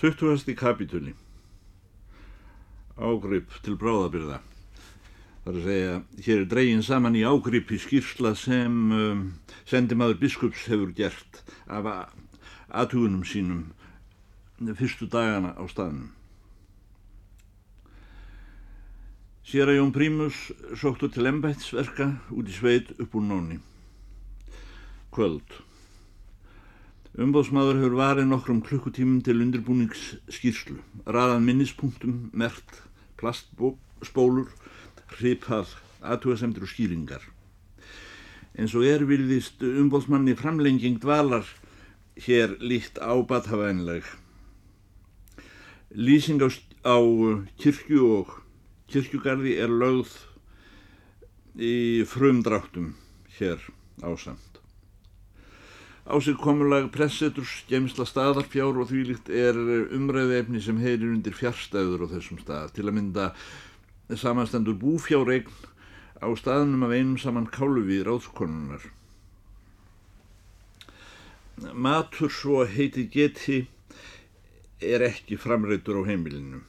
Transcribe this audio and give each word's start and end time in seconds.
20. 0.00 0.54
kapitúli 0.56 1.10
Ágrip 2.96 3.52
til 3.60 3.74
bráðabyrða 3.76 4.38
Það 5.44 5.50
er 5.50 5.58
að 5.58 5.66
segja, 5.66 5.98
hér 6.24 6.38
er 6.38 6.48
dregin 6.48 6.80
saman 6.86 7.18
í 7.20 7.24
ágrip 7.28 7.68
í 7.68 7.78
skýrsla 7.82 8.32
sem 8.32 8.78
um, 8.96 9.20
sendimaður 9.68 10.22
biskups 10.22 10.64
hefur 10.72 10.94
gert 10.96 11.42
af 11.68 11.90
aðtugunum 11.92 13.28
sínum 13.28 14.72
fyrstu 14.80 15.04
dagana 15.12 15.52
á 15.52 15.64
staðnum. 15.68 16.08
Sér 19.44 19.68
að 19.68 19.82
Jón 19.82 19.96
Prímus 19.96 20.46
sóttu 20.80 21.12
til 21.12 21.28
embætsverka 21.28 22.14
út 22.32 22.48
í 22.48 22.56
sveit 22.56 22.94
upp 22.96 23.20
úr 23.20 23.28
nóni. 23.28 23.60
Kvöld. 25.12 25.60
Umbóðsmaður 27.18 27.80
hefur 27.80 27.94
varið 27.98 28.28
nokkrum 28.30 28.60
klukkutímum 28.62 29.18
til 29.26 29.40
undirbúningsskýrslu, 29.42 30.76
raðan 31.10 31.42
minnispunktum, 31.42 32.28
mert, 32.30 32.84
plastspólur, 33.18 34.52
hripað, 35.16 35.72
aðtúasemtur 36.06 36.68
og 36.68 36.70
skýringar. 36.70 37.24
En 38.54 38.70
svo 38.70 38.84
er 38.86 39.02
vilðist 39.08 39.58
umbóðsmanni 39.66 40.36
framlenging 40.38 41.00
dvalar 41.02 41.50
hér 42.14 42.54
líkt 42.62 43.02
ábatafænleg. 43.02 44.06
Lýsing 45.90 46.38
á, 46.46 46.48
á 46.86 46.96
kirkju 47.58 48.06
og 48.20 48.36
kirkjugarði 48.86 49.56
er 49.58 49.74
lögð 49.82 50.14
í 51.58 52.06
frumdráttum 52.06 52.94
hér 53.40 53.58
ásamt. 54.06 54.59
Á 56.08 56.16
sig 56.20 56.36
komulag 56.40 56.88
presseturs, 56.94 57.64
gemsla 57.68 58.06
staðarfjár 58.08 58.78
og 58.80 58.88
þvílikt 58.88 59.28
er 59.28 59.56
umræði 59.92 60.38
efni 60.40 60.62
sem 60.64 60.78
heyrir 60.80 61.12
undir 61.12 61.36
fjárstæður 61.36 62.06
á 62.08 62.12
þessum 62.14 62.40
stað 62.40 62.72
til 62.78 62.86
að 62.88 62.96
mynda 62.96 63.26
samanstendur 64.16 64.78
búfjáreign 64.80 65.50
á 66.24 66.28
staðnum 66.40 66.86
af 66.88 66.94
einum 66.96 67.20
saman 67.20 67.50
káluvi 67.52 68.00
ráðskonunar. 68.04 68.88
Matur 71.76 72.32
svo 72.32 72.64
heiti 72.64 73.04
geti 73.12 73.60
er 74.80 75.04
ekki 75.04 75.36
framreitur 75.36 76.00
á 76.00 76.08
heimilinu. 76.08 76.64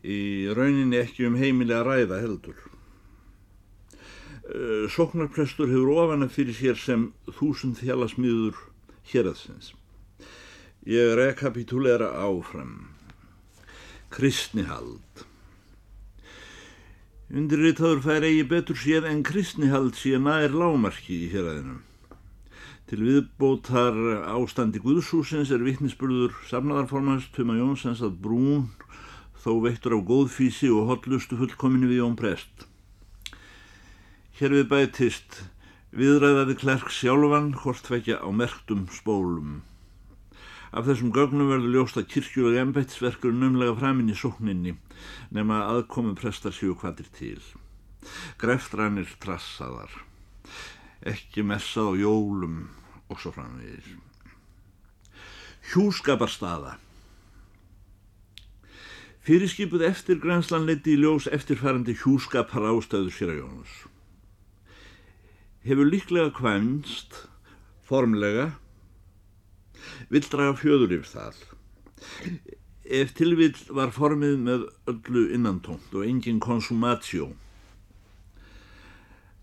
Í 0.00 0.48
rauninni 0.56 0.96
ekki 1.04 1.28
um 1.28 1.36
heimili 1.36 1.76
að 1.76 1.88
ræða 1.90 2.24
heldur. 2.24 2.69
Soknarprestur 4.90 5.68
hefur 5.70 5.92
ofana 5.94 6.26
fyrir 6.28 6.56
sér 6.56 6.78
sem 6.78 7.10
þúsund 7.38 7.78
þjálasmiður 7.78 8.56
héraðsins. 9.12 9.74
Ég 10.88 11.12
rekapitulera 11.18 12.08
áfram. 12.24 12.88
Kristnihald. 14.10 15.26
Undirritaður 17.30 18.00
fær 18.02 18.24
eigi 18.26 18.46
betur 18.50 18.78
séð 18.80 19.06
en 19.06 19.20
kristnihald 19.22 19.94
sé 19.94 20.16
nær 20.18 20.50
lámarki 20.50 21.20
í 21.26 21.30
héræðinum. 21.30 21.84
Til 22.90 23.04
viðbótar 23.06 23.94
ástandi 24.32 24.82
Guðshúsins 24.82 25.52
er 25.54 25.62
vittnisspurður 25.62 26.34
samnaðarformans 26.50 27.28
Tuma 27.36 27.54
Jónsens 27.54 28.02
að 28.02 28.16
brún 28.24 28.66
þó 29.44 29.52
veittur 29.62 29.94
á 29.94 30.00
góðfísi 30.02 30.72
og 30.74 30.90
hotlustu 30.90 31.38
fullkominu 31.38 31.86
við 31.92 32.02
Jón 32.02 32.18
Prest. 32.18 32.69
Hér 34.40 34.54
við 34.56 34.70
bætist 34.70 35.34
viðræðaði 35.92 36.54
klerk 36.62 36.86
sjálfan 36.96 37.50
hvort 37.60 37.90
vekja 37.92 38.14
á 38.24 38.28
merktum 38.32 38.86
spólum. 38.88 39.58
Af 40.72 40.86
þessum 40.86 41.10
gögnum 41.12 41.50
verður 41.52 41.74
ljóst 41.74 41.98
að 42.00 42.06
kirkjulega 42.14 42.62
embættisverkur 42.64 43.34
nömlega 43.36 43.74
framinn 43.76 44.08
í 44.08 44.16
sókninni 44.16 44.72
nema 45.36 45.58
aðkomi 45.66 46.14
prestar 46.16 46.56
séu 46.56 46.72
hvaðir 46.72 47.12
til. 47.18 47.42
Greftrænir 48.40 49.12
trassaðar, 49.20 49.92
ekki 51.04 51.44
messað 51.44 51.92
á 51.92 51.94
jólum 52.06 52.56
og 53.12 53.20
svo 53.20 53.34
framvegir. 53.36 53.92
Hjúskaparstaða 55.68 56.78
Fyrirskipuð 59.20 59.84
eftir 59.92 60.24
grænslanleiti 60.24 60.96
í 60.96 61.00
ljós 61.04 61.28
eftirfærandi 61.28 62.00
hjúskapar 62.00 62.72
ástöður 62.72 63.12
sér 63.12 63.36
að 63.36 63.42
Jónus. 63.44 63.80
Hefur 65.60 65.84
líklega 65.84 66.30
kvænst, 66.32 67.26
formlega, 67.84 68.46
vill 70.08 70.24
draga 70.32 70.54
fjöður 70.56 70.94
yfir 70.96 71.08
það. 71.10 71.40
Ef 73.00 73.10
tilvill 73.18 73.58
var 73.76 73.92
formið 73.92 74.38
með 74.46 74.62
öllu 74.88 75.26
innantónt 75.36 75.92
og 75.92 76.06
engin 76.08 76.40
konsumatjó. 76.40 77.28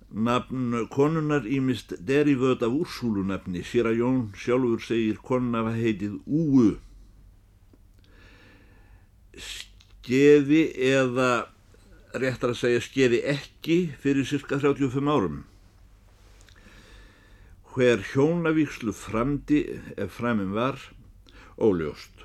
Nafn 0.09 0.73
konunar 0.89 1.45
ímist 1.45 1.93
derivöð 2.07 2.65
af 2.65 2.73
úrsúlunafni, 2.79 3.61
sér 3.61 3.91
að 3.91 4.01
Jón 4.01 4.23
sjálfur 4.41 4.81
segir 4.81 5.19
konun 5.21 5.59
af 5.59 5.69
heitið 5.75 6.15
Úu. 6.25 6.71
Skeði 9.37 10.63
eða 10.89 11.29
réttar 12.17 12.55
að 12.55 12.61
segja 12.63 12.81
skeði 12.81 13.21
ekki 13.35 13.77
fyrir 14.01 14.25
cirka 14.25 14.57
35 14.63 15.13
árum. 15.13 15.43
Hver 17.77 18.01
hjónavíkslu 18.09 18.89
framdi 18.89 19.59
ef 20.01 20.15
framinn 20.17 20.55
var 20.57 20.79
óljóst. 21.61 22.23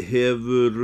Hefur 0.00 0.78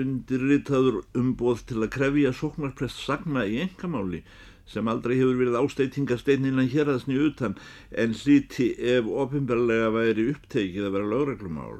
undirritaður 0.00 0.96
umboð 1.20 1.62
til 1.68 1.78
að 1.78 1.92
krefja 1.94 2.32
sóknarprest 2.34 3.04
sagna 3.04 3.44
í 3.46 3.60
engamáli 3.62 4.24
sem 4.68 4.90
aldrei 4.90 5.14
hefur 5.20 5.38
verið 5.38 5.60
ásteitingasteinin 5.60 6.58
að 6.58 6.74
héraðsni 6.74 7.20
utan 7.28 7.54
en 7.94 8.16
hlíti 8.18 8.72
ef 8.96 9.06
ofinbarlega 9.06 9.92
væri 9.94 10.26
upptekið 10.32 10.88
að 10.88 10.96
vera 10.96 11.12
lögreglumál. 11.12 11.78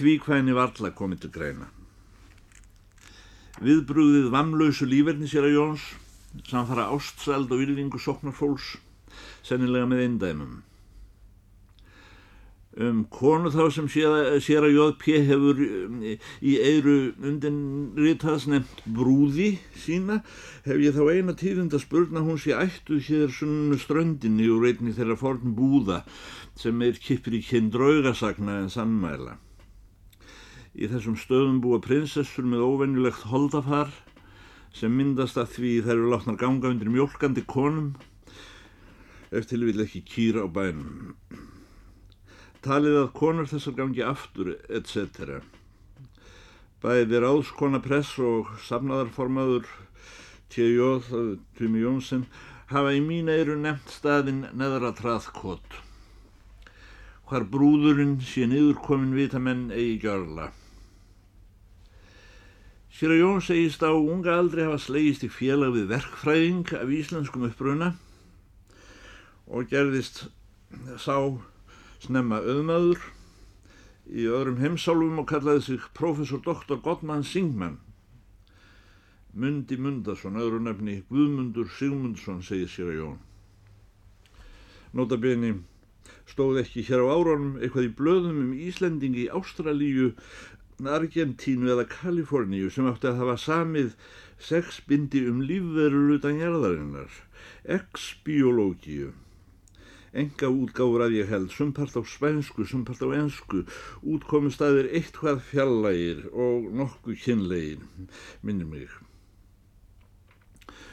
Tvíkvæni 0.00 0.56
varla 0.56 0.94
komið 0.96 1.26
til 1.26 1.32
greina. 1.36 1.68
Viðbrúðið 3.60 4.30
vamlausu 4.32 4.86
líferni 4.88 5.28
sér 5.28 5.50
að 5.50 5.56
Jóns 5.58 5.82
samfara 6.48 6.88
ástsæld 6.94 7.50
og 7.52 7.60
virðingu 7.60 7.98
sóknarfólks 8.00 8.78
sennilega 9.44 9.88
með 9.90 10.04
eindæmum. 10.06 10.58
Um 12.80 13.02
konu 13.10 13.50
þá 13.50 13.64
sem 13.74 13.88
sér 13.90 14.64
að 14.64 14.76
J.P. 14.76 15.16
hefur 15.26 15.58
í 15.60 16.52
eiru 16.62 16.94
undanritaðs 17.18 18.46
nefnt 18.48 18.80
brúði 18.86 19.50
sína 19.74 20.20
hef 20.64 20.78
ég 20.78 20.94
þá 20.94 21.02
eina 21.10 21.34
tíðund 21.34 21.74
að 21.74 21.84
spurna 21.84 22.22
hún 22.24 22.38
sé 22.40 22.54
ættu 22.54 23.00
hér 23.10 23.28
sunnu 23.34 23.76
ströndinni 23.82 24.48
og 24.54 24.64
reyni 24.64 24.94
þeirra 24.94 25.18
forn 25.18 25.52
búða 25.58 26.04
sem 26.56 26.80
er 26.86 26.96
kippir 27.02 27.36
í 27.36 27.44
kyn 27.44 27.68
draugasagna 27.74 28.60
en 28.62 28.72
sannmæla. 28.72 29.36
Í 30.78 30.86
þessum 30.86 31.16
stöðum 31.18 31.58
búa 31.64 31.80
prinsessur 31.82 32.46
með 32.46 32.62
óvennilegt 32.62 33.26
holdafar 33.32 33.90
sem 34.74 34.92
myndast 34.94 35.38
að 35.40 35.56
því 35.56 35.72
þær 35.86 35.96
eru 35.96 36.10
látnar 36.12 36.38
ganga 36.38 36.70
undir 36.70 36.92
mjölkandi 36.94 37.42
konum 37.50 37.96
eftir 39.34 39.62
vil 39.66 39.82
ekki 39.82 40.02
kýra 40.06 40.46
á 40.46 40.48
bænum. 40.50 41.14
Talið 42.62 42.98
að 43.00 43.12
konur 43.16 43.48
þessar 43.50 43.76
gangi 43.78 44.02
aftur, 44.04 44.52
etc. 44.68 45.40
Bæði 46.82 47.22
ráðskona 47.22 47.80
press 47.82 48.14
og 48.22 48.50
safnaðarformaður 48.66 49.66
T.J. 50.50 50.86
Tumi 51.58 51.82
Jónsson 51.82 52.26
hafa 52.70 52.94
í 52.94 53.02
mín 53.02 53.30
eiru 53.30 53.56
nefnt 53.58 53.90
staðin 53.94 54.44
neðra 54.54 54.92
traðkot. 54.98 55.78
Hvar 57.30 57.46
brúðurinn 57.46 58.18
sé 58.26 58.46
niðurkomin 58.50 59.14
vitamenn 59.14 59.68
eigi 59.70 60.00
gjörla. 60.06 60.50
Sér 63.00 63.14
að 63.14 63.22
Jón 63.22 63.38
segist 63.40 63.80
á 63.80 63.96
unga 63.96 64.34
aldrei 64.36 64.66
hafa 64.66 64.76
slegist 64.84 65.22
í 65.24 65.30
félag 65.32 65.70
við 65.72 65.86
verkfræðing 65.88 66.72
af 66.76 66.90
íslenskum 66.92 67.46
uppbruna 67.46 67.86
og 69.48 69.70
gerðist 69.70 70.26
sá 71.00 71.16
snemma 72.04 72.42
auðmaður 72.44 73.00
í 74.04 74.26
öðrum 74.28 74.60
heimsálfum 74.60 75.22
og 75.22 75.30
kallaði 75.32 75.64
sig 75.64 75.86
professor 75.96 76.44
doktor 76.44 76.82
Gottmann 76.84 77.24
Singman. 77.24 77.78
Mundi 79.32 79.80
Mundarsson, 79.80 80.36
öðru 80.36 80.60
nefni 80.66 81.00
Guðmundur 81.08 81.72
Sigmundsson, 81.78 82.44
segir 82.44 82.68
sér 82.68 82.92
að 82.92 82.98
Jón. 83.00 83.18
Notabene 84.92 85.54
stóð 86.28 86.66
ekki 86.66 86.84
hér 86.84 87.08
á 87.08 87.16
áraunum 87.16 87.56
eitthvað 87.62 87.88
í 87.88 87.94
blöðum 87.96 88.44
um 88.44 88.54
Íslendingi 88.60 89.24
í 89.24 89.32
Ástralíu, 89.40 90.12
Argentínu 90.88 91.72
eða 91.74 91.88
Kaliforníu 91.90 92.70
sem 92.72 92.86
átti 92.88 93.10
að 93.10 93.20
hafa 93.24 93.36
samið 93.44 93.96
sex 94.40 94.80
bindi 94.88 95.26
um 95.28 95.42
lífverur 95.44 96.14
utan 96.16 96.38
jarðarinnar, 96.40 97.10
ex-biológíu 97.76 99.10
enga 100.12 100.48
útgáfur 100.50 101.04
að 101.04 101.16
ég 101.20 101.28
held, 101.30 101.52
sumpart 101.54 101.94
á 101.94 102.02
spænsku, 102.02 102.66
sumpart 102.66 103.02
á 103.02 103.08
ensku, 103.14 103.62
útkomu 104.02 104.50
staðir 104.50 104.90
eitthvað 104.90 105.42
fjallægir 105.50 106.24
og 106.32 106.66
nokkuð 106.74 107.20
kynlegir, 107.24 107.84
minnir 108.42 108.66
mig. 108.66 108.90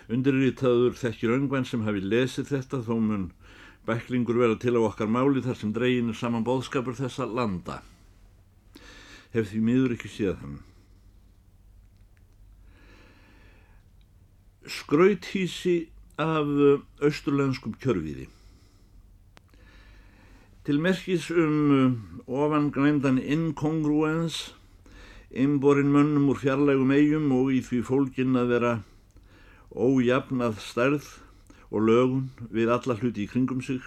Undirritaður 0.07 0.95
þekkir 0.95 1.33
öngvann 1.35 1.67
sem 1.67 1.83
hafi 1.83 2.03
lesið 2.05 2.53
þetta 2.53 2.83
þó 2.85 2.95
mun 3.01 3.27
bæklingur 3.87 4.39
vera 4.39 4.55
til 4.59 4.77
á 4.77 4.81
okkar 4.85 5.09
máli 5.11 5.43
þar 5.43 5.57
sem 5.59 5.73
dreginir 5.75 6.15
saman 6.15 6.45
bóðskapur 6.47 6.95
þessa 6.95 7.27
landa. 7.27 7.81
Hef 9.35 9.51
því 9.51 9.61
miður 9.63 9.93
ekki 9.97 10.11
séð 10.11 10.39
hann. 10.41 10.57
Skrauthísi 14.67 15.77
af 16.19 16.49
austurlenskum 17.03 17.75
kjörviði. 17.81 18.27
Til 20.67 20.81
merkis 20.83 21.29
um 21.31 21.59
uh, 21.71 21.93
ofangrændan 22.27 23.21
incongruens, 23.23 24.53
einborinn 25.31 25.93
mönnum 25.93 26.27
úr 26.33 26.41
fjarlægum 26.41 26.91
eigum 26.91 27.29
og 27.37 27.53
í 27.55 27.61
því 27.63 27.79
fólkin 27.87 28.35
að 28.35 28.51
vera 28.51 28.73
ójafnað 29.71 30.59
stærð 30.65 31.07
og 31.71 31.87
lögun 31.87 32.25
við 32.51 32.73
alla 32.75 32.97
hluti 32.99 33.23
í 33.23 33.31
kringum 33.31 33.61
sig, 33.63 33.79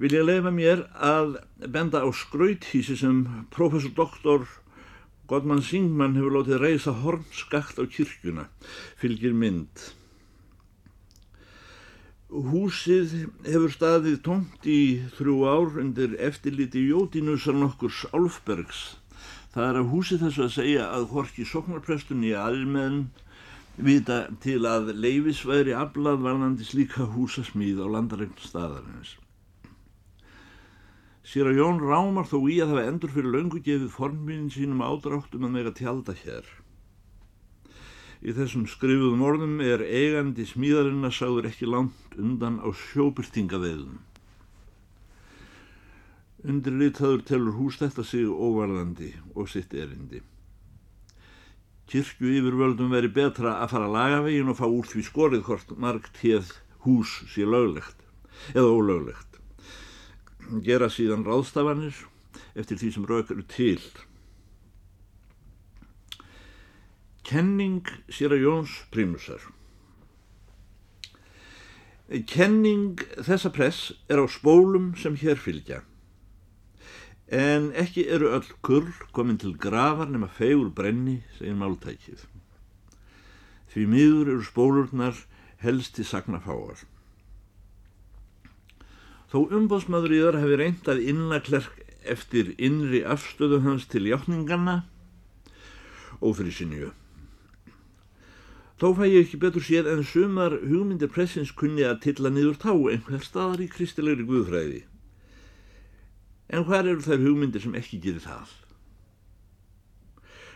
vil 0.00 0.14
ég 0.16 0.26
lefa 0.26 0.50
mér 0.50 0.84
að 0.98 1.38
benda 1.70 2.02
á 2.02 2.08
skrauthísi 2.10 2.96
sem 2.98 3.24
professor 3.54 3.94
doktor 3.94 4.46
Godman 5.30 5.62
Singman 5.64 6.18
hefur 6.18 6.34
látið 6.38 6.60
reysa 6.60 6.92
hornskakt 7.00 7.78
á 7.80 7.84
kirkjuna, 7.88 8.48
fylgir 9.00 9.32
mynd. 9.32 9.86
Húsið 12.28 13.14
hefur 13.46 13.72
staðið 13.72 14.18
tómt 14.26 14.68
í 14.68 15.00
þrjú 15.16 15.38
ár 15.48 15.80
undir 15.80 16.18
eftirliti 16.18 16.82
Jódínusar 16.90 17.56
nokkurs 17.56 18.02
Álfbergs. 18.12 18.84
Það 19.54 19.68
er 19.70 19.80
að 19.80 19.90
húsið 19.94 20.24
þessu 20.26 20.44
að 20.44 20.54
segja 20.58 20.92
að 20.92 21.10
horki 21.14 21.46
soknarprestunni 21.48 22.34
almenn 22.36 23.04
vita 23.76 24.24
til 24.42 24.60
að 24.68 24.92
leifisværi 24.98 25.72
aflað 25.78 26.24
varðandi 26.26 26.66
slíka 26.66 27.06
húsasmíð 27.14 27.80
á 27.80 27.86
landaregn 27.96 28.34
að 31.24 31.56
Jón 31.56 31.80
rámar 31.80 32.28
þó 32.28 32.38
í 32.52 32.58
að 32.60 32.74
það 32.74 32.88
endur 32.88 33.12
fyrir 33.14 33.32
löngu 33.32 33.60
gefið 33.64 33.90
forminin 33.94 34.50
sínum 34.52 34.82
ádráttum 34.84 35.46
að 35.48 35.54
meira 35.56 35.72
tjálta 35.72 36.12
hér. 36.12 36.44
Í 38.24 38.32
þessum 38.32 38.66
skrifuðum 38.68 39.24
orðum 39.24 39.58
er 39.60 39.84
eigandi 39.84 40.46
smíðarinn 40.48 41.04
að 41.04 41.16
sáður 41.16 41.48
ekki 41.50 41.68
langt 41.68 42.18
undan 42.20 42.60
á 42.60 42.68
sjóbyrtingaveðum. 42.72 43.98
Undirlitaður 46.44 47.24
telur 47.24 47.56
hús 47.56 47.80
þetta 47.80 48.04
sig 48.04 48.28
óvarðandi 48.28 49.14
og 49.34 49.48
sitt 49.48 49.72
erindi. 49.72 50.20
Kirkju 51.88 52.32
yfirvöldum 52.38 52.92
veri 52.92 53.08
betra 53.12 53.58
að 53.60 53.74
fara 53.74 53.88
að 53.88 53.96
laga 53.96 54.24
veginn 54.24 54.52
og 54.52 54.58
fá 54.60 54.64
úr 54.68 54.88
því 54.88 55.04
skorið 55.08 55.44
hvort 55.48 55.76
margt 55.80 56.20
hér 56.24 56.44
hús 56.84 57.20
sé 57.32 57.44
löglegt 57.48 58.04
eða 58.52 58.72
ólöglegt. 58.72 59.33
Gera 60.64 60.90
síðan 60.92 61.24
ráðstafanir 61.26 61.96
eftir 62.58 62.78
því 62.80 62.92
sem 62.94 63.08
rauk 63.08 63.30
eru 63.32 63.44
til. 63.48 63.80
Kenning 67.24 67.88
sér 68.12 68.36
að 68.36 68.44
Jóns 68.44 68.78
Prímusar 68.92 69.44
Kenning 72.28 73.00
þessa 73.24 73.48
press 73.48 73.94
er 74.12 74.20
á 74.20 74.28
spólum 74.28 74.92
sem 75.00 75.16
hér 75.16 75.40
fylgja. 75.40 75.80
En 77.32 77.70
ekki 77.72 78.04
eru 78.12 78.28
öll 78.36 78.50
kurl 78.60 78.92
komin 79.16 79.40
til 79.40 79.54
grafar 79.56 80.10
nema 80.12 80.28
fegur 80.28 80.68
brenni, 80.68 81.22
segir 81.38 81.56
máltækið. 81.56 82.26
Því 83.72 83.86
miður 83.88 84.34
eru 84.34 84.44
spólurnar 84.44 85.24
helst 85.64 85.96
til 85.96 86.04
sagnafáar. 86.04 86.84
Þó 89.34 89.48
umbóðsmaður 89.50 90.12
í 90.14 90.18
þar 90.22 90.36
hefur 90.38 90.60
reynd 90.60 90.88
að 90.92 91.00
innaklerk 91.10 91.78
eftir 92.06 92.52
innri 92.54 93.00
afstöðu 93.02 93.64
hans 93.64 93.88
til 93.90 94.04
hjáttninganna 94.06 94.76
og 96.20 96.36
fyrir 96.38 96.54
sinniu. 96.54 96.90
Þó 98.78 98.92
fæ 98.94 99.02
ég 99.08 99.24
ekki 99.24 99.42
betur 99.42 99.66
séð 99.66 99.90
en 99.90 100.06
sumar 100.06 100.54
hugmyndir 100.62 101.10
pressins 101.10 101.50
kunni 101.50 101.82
að 101.82 101.98
tilla 102.06 102.30
niður 102.30 102.62
tá 102.62 102.70
einhver 102.76 103.26
staðar 103.26 103.66
í 103.66 103.68
kristilegri 103.74 104.22
guðfræði. 104.30 104.84
En 106.54 106.70
hvað 106.70 106.94
eru 106.94 107.06
þær 107.10 107.26
hugmyndir 107.26 107.66
sem 107.66 107.74
ekki 107.74 107.98
gerir 108.06 108.22
það? 108.22 108.54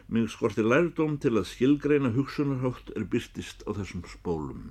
Mig 0.07 0.31
skortir 0.31 0.71
lærdóm 0.71 1.19
til 1.19 1.35
að 1.35 1.51
skilgreina 1.51 2.15
hugsunarhátt 2.15 2.95
er 2.95 3.11
byrtist 3.11 3.67
á 3.67 3.75
þessum 3.75 4.07
spólum. 4.07 4.69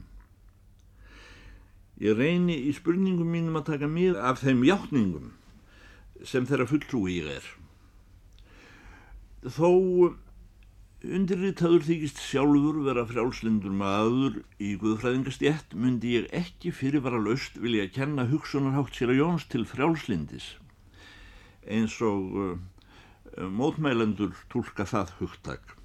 Ég 2.04 2.18
reyni 2.18 2.60
í 2.70 2.74
spurningum 2.78 3.30
mínum 3.34 3.58
að 3.58 3.72
taka 3.72 3.90
mér 3.90 4.20
af 4.22 4.44
þeim 4.44 4.62
hjáttningum 4.68 5.34
sem 6.26 6.46
þeirra 6.50 6.70
fulltrúi 6.70 7.18
ég 7.18 7.32
er. 7.40 7.50
Þó 9.48 9.70
Undirritaður 11.06 11.84
þykist 11.86 12.18
sjálfur 12.26 12.80
vera 12.88 13.04
frjálslindur 13.06 13.74
maður 13.80 14.40
í 14.58 14.72
Guðfræðingastjett 14.82 15.76
myndi 15.78 16.16
ég 16.16 16.32
ekki 16.34 16.72
fyrirvara 16.74 17.20
laust 17.22 17.60
vilja 17.62 17.86
að 17.86 17.94
kenna 18.00 18.26
hugsunarhátt 18.32 18.98
sér 18.98 19.14
að 19.14 19.20
Jóns 19.22 19.46
til 19.52 19.62
frjálslindis 19.70 20.48
eins 21.70 22.00
og 22.02 22.40
uh, 22.42 22.58
mótmælendur 23.46 24.34
tólka 24.50 24.88
það 24.90 25.14
hugtak. 25.20 25.76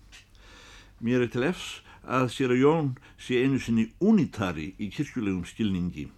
Mér 1.05 1.27
er 1.27 1.33
til 1.35 1.45
efs 1.51 1.83
að 2.03 2.31
sér 2.35 2.55
að 2.55 2.63
Jón 2.63 2.89
sé 3.21 3.43
einu 3.43 3.61
sinni 3.63 3.87
unitari 4.01 4.73
í 4.79 4.91
kirkjulegum 4.91 5.45
skilningi 5.47 6.09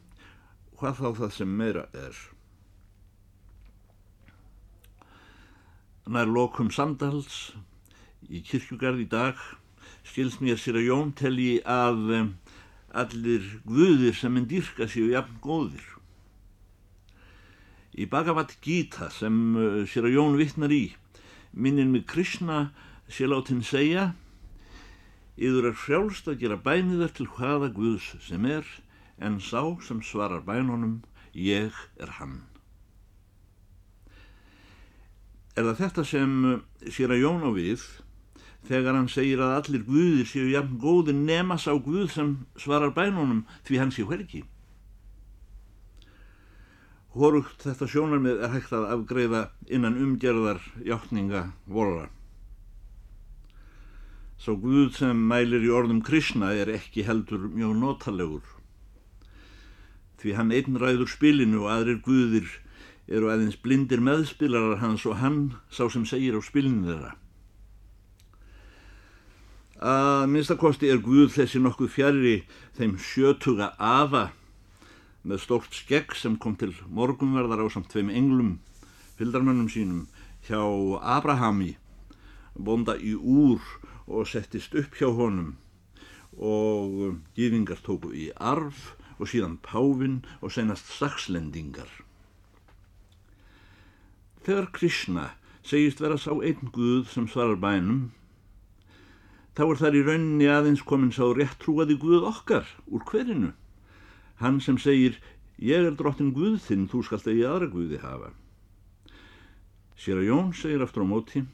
hvað 0.78 1.00
þá 1.00 1.08
það 1.18 1.34
sem 1.36 1.52
meira 1.58 1.84
er. 1.96 2.16
Nær 6.04 6.28
lokum 6.28 6.70
samdals 6.72 7.54
í 8.28 8.42
kirkjugarð 8.44 9.04
í 9.04 9.08
dag 9.08 9.40
skilst 10.04 10.42
mér 10.44 10.60
sér 10.60 10.80
að 10.80 10.88
Jón 10.88 11.12
telji 11.16 11.60
að 11.64 12.00
um, 12.18 12.32
allir 12.92 13.46
guðir 13.64 14.16
sem 14.16 14.36
en 14.36 14.48
dýrka 14.48 14.88
séu 14.88 15.10
jafn 15.12 15.38
góðir. 15.44 15.84
Í 17.94 18.08
Bhagavad 18.10 18.56
Gita 18.64 19.08
sem 19.12 19.56
uh, 19.56 19.80
sér 19.88 20.08
að 20.08 20.18
Jón 20.18 20.36
vittnar 20.40 20.72
í 20.72 20.84
minnin 21.54 21.92
með 21.94 22.08
Krishna 22.10 22.68
sé 23.08 23.28
látin 23.28 23.62
segja 23.64 24.12
Yður 25.34 25.72
er 25.72 25.78
frjálst 25.78 26.28
að 26.30 26.40
gera 26.44 26.58
bæniðar 26.62 27.14
til 27.16 27.26
hvaða 27.26 27.72
guðs 27.74 28.12
sem 28.22 28.44
er 28.46 28.68
en 29.18 29.40
sá 29.42 29.62
sem 29.82 30.02
svarar 30.02 30.44
bænunum 30.46 31.00
ég 31.34 31.74
er 31.98 32.12
hann. 32.20 32.42
Er 35.54 35.66
það 35.68 35.80
þetta 35.82 36.04
sem 36.06 36.32
uh, 36.50 36.62
sér 36.90 37.14
að 37.14 37.22
Jón 37.22 37.46
á 37.46 37.50
við 37.54 37.82
þegar 38.66 38.96
hann 38.96 39.10
segir 39.10 39.42
að 39.44 39.58
allir 39.58 39.84
guðir 39.86 40.26
séu 40.26 40.48
jafn 40.50 40.78
góðir 40.82 41.18
nema 41.18 41.58
sá 41.60 41.72
guð 41.74 42.08
sem 42.14 42.34
svarar 42.58 42.94
bænunum 42.94 43.44
því 43.66 43.80
hann 43.82 43.94
sé 43.94 44.06
hverki. 44.06 44.42
Hórugt 47.14 47.62
þetta 47.62 47.86
sjónarmið 47.86 48.42
er 48.42 48.54
hægt 48.54 48.72
að 48.74 48.88
afgreiða 48.96 49.44
innan 49.70 49.98
umgerðar 50.02 50.62
hjáttninga 50.82 51.50
volara. 51.70 52.08
Sá 54.38 54.52
guð 54.52 54.96
sem 54.98 55.20
mælir 55.30 55.64
í 55.64 55.70
orðum 55.72 56.02
Krishna 56.04 56.52
er 56.52 56.72
ekki 56.74 57.06
heldur 57.06 57.48
mjög 57.48 57.74
notalegur. 57.80 58.44
Því 60.20 60.36
hann 60.38 60.52
einn 60.56 60.78
ræður 60.80 61.10
spilinu 61.12 61.64
og 61.64 61.72
aðrir 61.74 62.00
guðir 62.04 62.48
eru 63.08 63.28
aðeins 63.32 63.58
blindir 63.60 64.00
meðspilarar 64.00 64.80
hans 64.80 65.04
og 65.06 65.20
hann 65.20 65.42
sá 65.70 65.84
sem 65.92 66.06
segir 66.08 66.36
á 66.36 66.40
spilinu 66.44 66.88
þeirra. 66.88 67.12
Að 69.84 70.30
minnstakosti 70.32 70.88
er 70.88 71.02
Guð 71.04 71.34
þessi 71.34 71.60
nokkuð 71.60 71.90
fjari 71.92 72.34
þeim 72.78 72.94
sjötuga 72.96 73.74
afa 73.76 74.30
með 75.24 75.42
stórt 75.42 75.76
skegg 75.76 76.14
sem 76.16 76.38
kom 76.40 76.54
til 76.56 76.70
morgunverðar 76.88 77.64
á 77.64 77.68
samt 77.72 77.90
tveim 77.92 78.08
englum, 78.12 78.58
fyldarmönnum 79.18 79.68
sínum, 79.72 80.06
hjá 80.46 80.60
Abrahami, 81.16 81.74
bonda 82.54 82.96
í 82.96 83.12
úr 83.16 83.60
og 84.06 84.28
settist 84.28 84.74
upp 84.78 84.96
hjá 84.98 85.08
honum 85.12 85.54
og 86.34 87.20
gýðingar 87.38 87.80
tóku 87.86 88.10
í 88.10 88.28
arf 88.34 88.94
og 89.18 89.30
síðan 89.30 89.60
pávin 89.62 90.22
og 90.40 90.52
senast 90.52 90.90
sakslendingar. 90.96 91.90
Þegar 94.44 94.70
Krishna 94.74 95.26
segist 95.64 96.02
vera 96.02 96.18
sá 96.18 96.34
einn 96.34 96.72
Guð 96.74 97.08
sem 97.12 97.28
svarar 97.30 97.56
bænum, 97.56 98.10
þá 99.54 99.62
er 99.68 99.78
þar 99.80 99.98
í 99.98 100.02
rauninni 100.08 100.48
aðeins 100.50 100.82
komin 100.82 101.14
sá 101.14 101.24
rétt 101.30 101.60
trúaði 101.62 101.96
Guð 102.02 102.26
okkar 102.28 102.66
úr 102.90 103.06
hverinu. 103.08 103.54
Hann 104.42 104.58
sem 104.60 104.76
segir, 104.82 105.20
Ég 105.62 105.86
er 105.86 105.94
drottin 105.94 106.32
Guð 106.34 106.58
þinn, 106.64 106.88
þú 106.90 107.04
skalt 107.06 107.28
eigi 107.30 107.44
aðra 107.46 107.68
Guði 107.70 108.00
hafa. 108.02 108.32
Sér 109.94 110.18
að 110.18 110.26
Jón 110.26 110.48
segir 110.58 110.82
aftur 110.82 111.06
á 111.06 111.08
móti, 111.08 111.44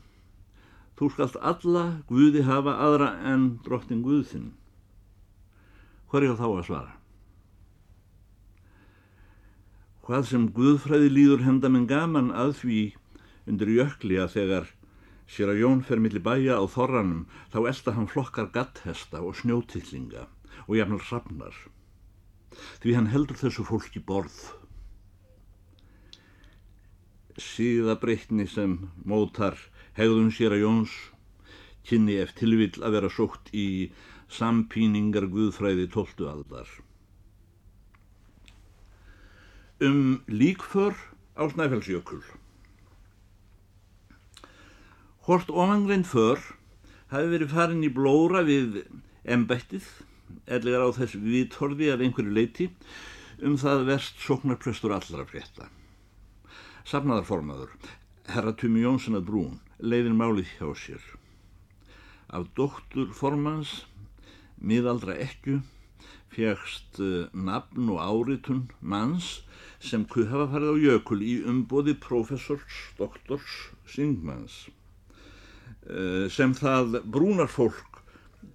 þú 1.00 1.09
skalt 1.14 1.37
alla 1.40 1.85
Guði 2.11 2.42
hafa 2.45 2.75
aðra 2.85 3.14
en 3.33 3.45
drottin 3.64 4.02
Guð 4.04 4.26
þinn. 4.35 4.49
Hvað 6.12 6.26
er 6.26 6.35
þá 6.37 6.49
að 6.49 6.66
svara? 6.66 6.97
Hvað 10.04 10.26
sem 10.28 10.45
Guðfræði 10.52 11.09
líður 11.14 11.47
henda 11.47 11.71
minn 11.73 11.88
gaman 11.88 12.28
að 12.37 12.52
því 12.61 12.80
undir 13.49 13.73
jökli 13.78 14.21
að 14.21 14.35
þegar 14.37 14.71
sér 15.30 15.54
að 15.54 15.62
Jón 15.62 15.80
fer 15.87 16.02
millir 16.02 16.25
bæja 16.26 16.59
á 16.61 16.64
þorranum 16.69 17.25
þá 17.54 17.59
elda 17.73 17.97
hann 17.97 18.11
flokkar 18.11 18.50
gatthesta 18.52 19.23
og 19.25 19.38
snjótillinga 19.40 20.26
og 20.66 20.73
jafnal 20.76 21.00
hrafnar 21.00 21.57
því 22.83 22.97
hann 22.99 23.12
heldur 23.14 23.38
þessu 23.40 23.64
fólki 23.64 24.02
borð. 24.04 24.37
Síða 27.40 27.97
breytni 28.02 28.45
sem 28.50 28.76
mótar 29.07 29.57
hegðun 30.00 30.33
sér 30.35 30.57
að 30.57 30.64
Jóns 30.64 30.95
kynni 31.87 32.19
eftir 32.23 32.49
tilvill 32.49 32.85
að 32.85 32.97
vera 32.97 33.11
sótt 33.12 33.50
í 33.57 33.90
sampíningar 34.30 35.26
guðfræði 35.30 35.88
tóltu 35.92 36.28
aldar. 36.30 36.69
Um 39.80 40.21
líkför 40.28 40.95
á 41.40 41.45
Snæfellsjökul. 41.49 42.23
Hort 45.28 45.50
ofangrein 45.50 46.04
för 46.04 46.40
hafi 47.11 47.33
verið 47.33 47.54
farin 47.54 47.87
í 47.87 47.90
blóra 47.92 48.42
við 48.47 48.83
embættið 49.25 49.87
ellegar 50.47 50.85
á 50.87 50.90
þess 50.95 51.16
viðtorði 51.16 51.90
af 51.95 52.04
einhverju 52.04 52.35
leiti 52.35 52.69
um 53.47 53.57
það 53.61 53.87
verst 53.88 54.21
sóknarprestur 54.21 54.95
allra 54.95 55.25
frétta. 55.26 55.71
Safnaðarformaður, 56.85 57.73
herra 58.30 58.52
Tumi 58.57 58.85
Jónsson 58.85 59.19
að 59.19 59.26
Brún, 59.30 59.59
leiðin 59.82 60.18
málið 60.18 60.50
hjá 60.58 60.70
sér. 60.78 61.04
Af 62.30 62.49
doktur 62.56 63.10
formans, 63.16 63.84
miðaldra 64.60 65.16
ekku, 65.18 65.60
fjagst 66.30 67.00
uh, 67.02 67.26
nafn 67.34 67.90
og 67.90 67.99
áritun 67.99 68.68
manns 68.80 69.40
sem 69.82 70.04
kuð 70.06 70.30
hafa 70.30 70.50
farið 70.52 70.72
á 70.72 70.76
jökul 70.84 71.20
í 71.26 71.37
umbóði 71.49 71.96
professors, 71.99 72.80
doktors, 73.00 73.70
syngmanns 73.90 74.68
uh, 75.88 76.28
sem 76.30 76.54
það 76.54 77.00
brúnarfólk 77.10 78.04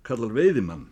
kallar 0.08 0.32
veiðimann 0.38 0.88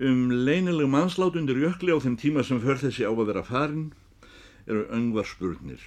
Um 0.00 0.30
leinileg 0.32 0.88
mannslát 0.88 1.34
undir 1.36 1.58
jökli 1.60 1.92
á 1.92 2.00
þeim 2.00 2.14
tíma 2.16 2.40
sem 2.40 2.56
för 2.62 2.78
þessi 2.80 3.04
á 3.04 3.12
að 3.12 3.26
vera 3.28 3.42
farin 3.44 3.90
eru 4.64 4.86
öngvar 4.96 5.26
spurnir. 5.28 5.82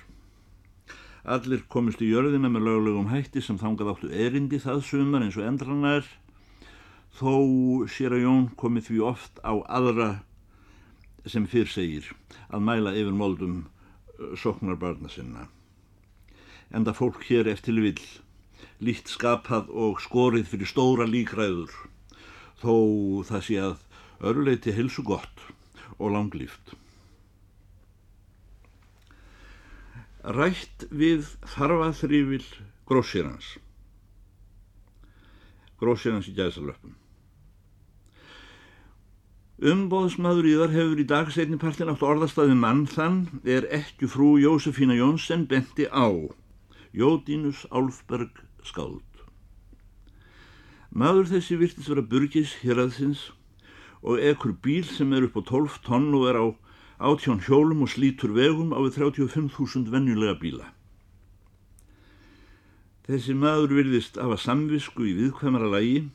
Allir 1.23 1.61
komist 1.71 2.01
í 2.03 2.09
jörðina 2.09 2.49
með 2.51 2.65
lögulegum 2.67 3.07
hætti 3.07 3.39
sem 3.41 3.55
þangað 3.55 3.93
áttu 3.93 4.09
erindi 4.11 4.57
það 4.59 4.81
sumar 4.83 5.23
eins 5.23 5.37
og 5.39 5.45
endranar 5.47 6.09
þó 7.15 7.35
sér 7.87 8.17
að 8.17 8.25
Jón 8.25 8.49
komið 8.59 8.89
því 8.89 8.99
oft 9.07 9.39
á 9.39 9.53
aðra 9.71 10.09
sem 11.23 11.47
fyrr 11.47 11.71
segir 11.71 12.09
að 12.49 12.65
mæla 12.67 12.91
yfir 12.91 13.15
moldum 13.15 13.55
soknar 14.35 14.75
barna 14.75 15.07
sinna. 15.07 15.47
Enda 16.75 16.91
fólk 16.91 17.23
hér 17.29 17.47
eftir 17.47 17.79
vil 17.79 18.03
líkt 18.83 19.07
skapað 19.07 19.71
og 19.71 20.03
skorið 20.03 20.51
fyrir 20.51 20.67
stóra 20.67 21.07
líkræður 21.07 21.71
þó 22.59 22.75
það 23.31 23.47
sé 23.47 23.59
að 23.63 23.75
öruleiti 24.27 24.75
hilsu 24.75 25.07
gott 25.07 25.47
og 25.99 26.11
langlýft. 26.17 26.75
Rætt 30.23 30.85
við 30.87 31.25
þarfaþrývil 31.51 32.45
grósirans. 32.87 33.57
Grósirans 35.81 36.29
í 36.31 36.35
gæðsalöpum. 36.37 36.93
Umbóðsmaður 39.63 40.47
í 40.47 40.53
þar 40.61 40.71
hefur 40.77 41.01
í 41.03 41.07
dagsegni 41.11 41.59
partin 41.59 41.91
átt 41.91 42.07
orðastæði 42.07 42.55
mann 42.55 42.85
þann 42.87 43.19
er 43.43 43.67
ekki 43.75 44.07
frú 44.07 44.37
Jósefína 44.39 44.95
Jónsson 44.95 45.43
benti 45.51 45.89
á 45.91 46.07
Jódínus 46.95 47.67
Álfberg 47.67 48.39
skáld. 48.63 49.03
Maður 50.95 51.33
þessi 51.35 51.59
virtist 51.59 51.91
vera 51.91 52.03
burgis 52.07 52.55
hér 52.63 52.79
aðsins 52.85 53.27
og 53.99 54.23
ekkur 54.23 54.55
bíl 54.55 54.87
sem 54.87 55.11
er 55.11 55.27
upp 55.27 55.35
á 55.35 55.41
12 55.51 55.79
tonn 55.83 56.11
og 56.15 56.29
er 56.31 56.39
á 56.39 56.45
átjón 57.03 57.41
hjólum 57.43 57.83
og 57.83 57.91
slítur 57.91 58.31
vegum 58.31 58.71
á 58.71 58.79
við 58.79 59.01
35.000 59.03 59.91
venjulega 59.91 60.37
bíla. 60.39 60.67
Þessi 63.03 63.35
maður 63.35 63.75
virðist 63.81 64.15
af 64.15 64.31
að 64.31 64.43
samvisku 64.45 65.03
í 65.09 65.15
viðkvæmara 65.17 65.67
lægi 65.73 66.05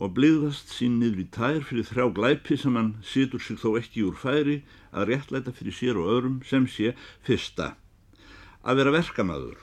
og 0.00 0.14
bliðast 0.16 0.72
sín 0.72 0.96
niður 1.02 1.20
í 1.20 1.26
tær 1.36 1.60
fyrir 1.68 1.84
þrjá 1.84 2.06
glæpi 2.16 2.56
sem 2.56 2.78
hann 2.80 2.94
situr 3.04 3.42
sig 3.44 3.60
þó 3.60 3.76
ekki 3.76 4.06
úr 4.08 4.16
færi 4.16 4.62
að 4.90 5.12
réttlæta 5.12 5.52
fyrir 5.52 5.76
sér 5.76 6.00
og 6.00 6.08
öðrum 6.14 6.38
sem 6.48 6.64
sé 6.64 6.94
fyrsta 7.26 7.74
að 8.62 8.78
vera 8.78 8.94
verkamaður, 8.94 9.58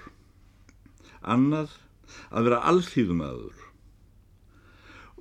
annað 1.23 1.73
að 2.29 2.49
vera 2.49 2.63
alþýðumadur 2.69 3.65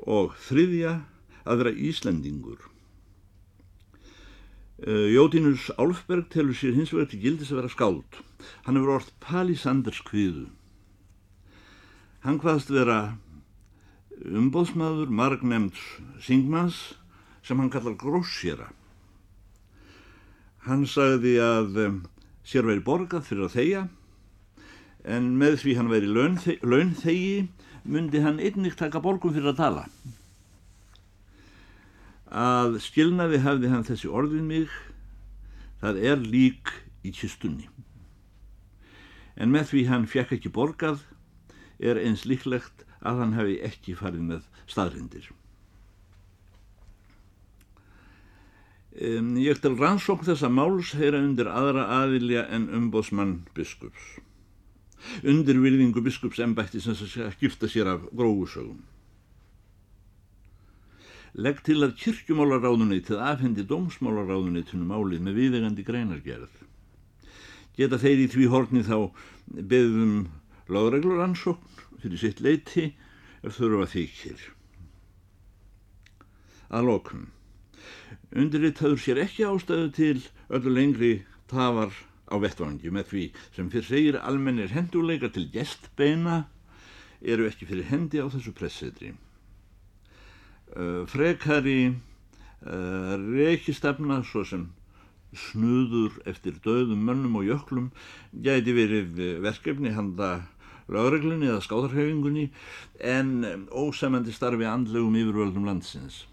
og 0.05 0.35
þriðja 0.49 0.99
að 1.49 1.63
vera 1.63 1.79
Íslandingur. 1.89 2.61
Eh, 4.79 5.11
Jódínus 5.11 5.71
Álfberg 5.75 6.29
telur 6.31 6.55
sér 6.55 6.77
hins 6.77 6.93
vegar 6.95 7.09
til 7.11 7.19
gildis 7.19 7.49
að 7.51 7.59
vera 7.59 7.71
skáld. 7.73 8.19
Hann 8.63 8.77
hefur 8.79 8.93
orðt 8.95 9.17
Palisanders 9.19 9.99
kviðu. 10.07 10.45
Hann 12.23 12.39
hvaðst 12.39 12.71
vera 12.71 13.17
umbóðsmaður 14.23 15.11
margnemd 15.11 15.75
Singmans 16.23 16.79
sem 17.43 17.59
hann 17.59 17.73
kallar 17.75 17.99
Gróssjera. 17.99 18.69
Hann 20.63 20.87
sagði 20.87 21.35
að 21.43 21.83
um, 21.89 21.99
sér 22.47 22.71
veri 22.71 22.85
borgað 22.85 23.27
fyrir 23.27 23.49
að 23.49 23.57
þeia 23.59 23.83
en 25.11 25.33
með 25.43 25.59
því 25.65 25.75
hann 25.79 25.91
veri 25.91 26.15
launþegi 26.63 27.37
myndi 27.89 28.23
hann 28.23 28.39
einnig 28.39 28.79
taka 28.79 29.03
borgum 29.03 29.35
fyrir 29.35 29.55
að 29.57 29.63
tala 29.65 29.85
að 32.29 32.79
skilnaði 32.85 33.41
hafði 33.45 33.73
hann 33.73 33.87
þessi 33.89 34.09
orðin 34.09 34.49
mig 34.49 34.69
það 35.81 36.01
er 36.11 36.23
lík 36.23 36.73
í 37.07 37.13
kistunni. 37.15 37.69
En 39.39 39.53
með 39.55 39.73
því 39.73 39.85
hann 39.89 40.07
fekk 40.11 40.35
ekki 40.37 40.53
borgað 40.53 41.05
er 41.79 42.01
eins 42.03 42.27
líklegt 42.27 42.85
að 43.01 43.23
hann 43.23 43.37
hafi 43.39 43.61
ekki 43.63 43.95
farið 43.97 44.25
með 44.33 44.47
staðrindir 44.67 45.29
um, 48.99 49.37
ég 49.39 49.61
til 49.63 49.77
rannsókn 49.79 50.27
þessa 50.27 50.51
máls 50.51 50.93
heyra 50.99 51.21
undir 51.23 51.51
aðra 51.51 51.87
aðilja 52.01 52.49
en 52.51 52.69
umbóðsmann 52.75 53.45
biskups. 53.55 54.19
Undir 55.23 55.61
virðingu 55.63 56.03
biskups 56.03 56.41
embætti 56.43 56.83
sem 56.83 56.97
skipta 56.99 57.71
sér 57.71 57.95
af 57.95 58.09
gróðusögum 58.11 58.83
legg 61.39 61.61
til 61.67 61.79
að 61.87 61.95
kirkjumálaráðunitið 62.03 63.21
afhendi 63.23 63.65
dómsmálaráðunitunum 63.71 64.91
álið 64.91 65.23
með 65.23 65.39
viðegandi 65.39 65.85
greinargerð. 65.87 66.51
Geta 67.79 68.01
þeir 68.03 68.25
í 68.25 68.29
því 68.33 68.49
horni 68.51 68.83
þá 68.83 68.97
beðum 69.71 70.15
láðreglur 70.67 71.23
ansókn 71.23 71.85
fyrir 72.03 72.19
sitt 72.19 72.43
leiti 72.43 72.89
ef 73.47 73.55
þurfa 73.55 73.87
þykir. 73.95 74.43
Að 76.75 76.91
loknum. 76.91 77.29
Undirriðtaður 78.35 79.01
sér 79.01 79.23
ekki 79.23 79.47
ástæðu 79.47 79.93
til 79.95 80.19
öllu 80.51 80.75
lengri 80.75 81.13
tafar 81.49 81.95
á 82.29 82.35
vettvangi 82.43 82.91
með 82.93 83.13
því 83.13 83.25
sem 83.55 83.71
fyrir 83.73 83.89
segir 83.89 84.21
almennir 84.21 84.75
henduleika 84.75 85.31
til 85.33 85.47
gestbeina 85.55 86.43
eru 87.23 87.47
ekki 87.49 87.71
fyrir 87.71 87.89
hendi 87.89 88.19
á 88.21 88.27
þessu 88.27 88.53
pressetri. 88.59 89.15
Eh, 90.77 91.07
frekari 91.09 91.89
uh, 91.89 93.15
reykistefna 93.17 94.21
svo 94.29 94.43
sem 94.45 94.67
snuður 95.33 96.19
eftir 96.29 96.59
döðum 96.65 97.07
mönnum 97.09 97.39
og 97.41 97.47
jöklum 97.49 97.87
gæti 98.45 98.75
verið 98.77 99.23
verkefni 99.45 99.95
handa 99.97 100.29
lögreglunni 100.93 101.49
eða 101.49 101.63
skáðarhefingunni 101.65 102.49
en 103.01 103.33
ósæmandi 103.73 104.35
starfi 104.37 104.69
andlegum 104.69 105.17
yfirvöldum 105.21 105.69
landsins. 105.69 106.27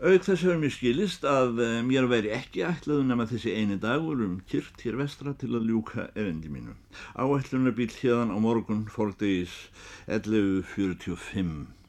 Auk 0.00 0.22
þess 0.24 0.46
hefur 0.46 0.62
mér 0.62 0.74
skilist 0.74 1.26
að 1.28 1.58
mér 1.90 2.06
væri 2.08 2.30
ekki 2.32 2.62
ætlaðu 2.64 3.02
nema 3.10 3.26
þessi 3.30 3.52
eini 3.58 3.76
dagur 3.82 4.22
um 4.24 4.38
kyrt 4.48 4.86
hér 4.86 4.96
vestra 5.02 5.34
til 5.36 5.52
að 5.58 5.66
ljúka 5.68 6.06
erendi 6.14 6.48
mínu. 6.54 6.78
Áætlunarbíl 7.18 7.92
hérðan 7.98 8.32
á 8.32 8.38
morgun 8.40 8.86
fórdegis 8.94 9.52
11.45. 10.06 11.79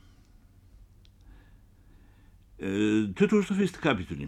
21. 2.62 3.82
kapitúli 3.82 4.28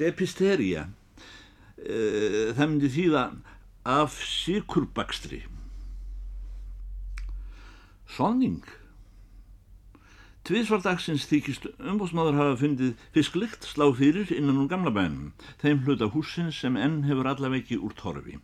Depisteria 0.00 0.88
það 1.78 2.64
myndi 2.64 2.90
þýða 2.90 3.22
af 3.86 4.16
sikurbakstri 4.26 5.44
Sonning 8.16 8.66
Tviðsvardagsins 10.44 11.28
þykist 11.30 11.70
umbótsmáður 11.78 12.40
hafa 12.40 12.58
fundið 12.64 13.06
fisklikt 13.14 13.70
slá 13.70 13.86
fyrir 13.96 14.34
innan 14.34 14.58
úr 14.60 14.66
gamla 14.68 14.90
bænum, 14.92 15.30
þeim 15.62 15.86
hluta 15.86 16.10
húsins 16.12 16.58
sem 16.60 16.74
enn 16.76 17.04
hefur 17.06 17.30
allaveggi 17.30 17.78
úr 17.78 17.94
torfi. 17.96 18.36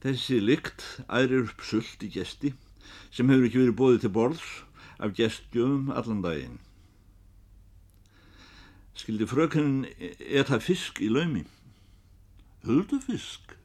Þessi 0.00 0.38
likt 0.40 0.86
ærir 1.10 1.50
upp 1.50 1.66
sult 1.68 2.06
í 2.06 2.08
gesti 2.14 2.54
sem 3.12 3.28
hefur 3.28 3.50
ekki 3.50 3.60
verið 3.60 3.76
bóðið 3.82 4.06
til 4.06 4.14
borðs 4.16 4.48
af 4.98 5.14
gestgjöfum 5.16 5.90
allan 5.94 6.20
daginn. 6.24 6.58
Skildi 8.98 9.26
frökinn 9.26 9.86
er 10.20 10.44
það 10.50 10.66
fisk 10.66 11.00
í 11.00 11.08
laumi? 11.08 11.46
Höldu 12.66 13.00
fisk? 13.02 13.56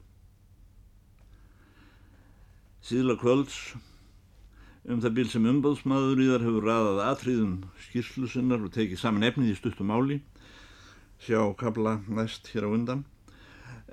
Síðla 2.88 3.18
kvölds 3.20 3.58
um 4.88 5.02
það 5.04 5.14
bíl 5.18 5.28
sem 5.28 5.46
umbáðsmaður 5.50 6.22
í 6.24 6.26
þar 6.30 6.44
hefur 6.46 6.66
raðað 6.70 7.00
atriðum 7.04 7.54
skýrslusinnar 7.84 8.64
og 8.64 8.72
tekið 8.72 9.02
saman 9.02 9.26
efnið 9.28 9.52
í 9.52 9.56
stuttum 9.58 9.92
áli 9.92 10.16
sjá 11.20 11.42
kabla 11.60 11.98
næst 12.08 12.48
hér 12.54 12.64
á 12.64 12.70
undan 12.72 13.02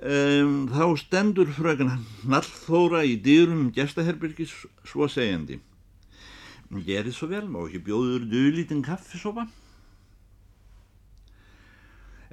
um, 0.00 0.54
þá 0.72 0.84
stendur 1.02 1.52
fröken 1.52 1.92
Nallþóra 2.24 3.02
í 3.04 3.18
dýrum 3.20 3.68
gestaherbyrgis 3.76 4.54
svo 4.88 5.10
segjandi 5.12 5.60
gerið 6.70 7.14
svo 7.14 7.30
vel, 7.30 7.46
má 7.48 7.62
ekki 7.66 7.84
bjóður 7.86 8.26
dölítinn 8.30 8.84
kaffisopa 8.86 9.46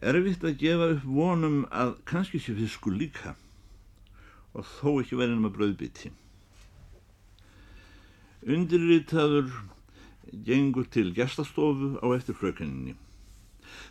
erfitt 0.04 0.44
að 0.44 0.58
gefa 0.60 0.90
upp 0.98 1.06
vonum 1.08 1.62
að 1.72 1.94
kannski 2.10 2.42
sé 2.42 2.56
fiskur 2.58 2.96
líka 2.98 3.38
og 4.54 4.68
þó 4.80 5.00
ekki 5.00 5.20
verið 5.20 5.38
um 5.38 5.48
að 5.48 5.56
bröðbytti 5.60 6.12
Undirritaður 8.44 9.54
gengur 10.44 10.88
til 10.92 11.14
gestastofu 11.16 11.96
á 12.04 12.08
eftir 12.12 12.36
frökenninni. 12.36 12.98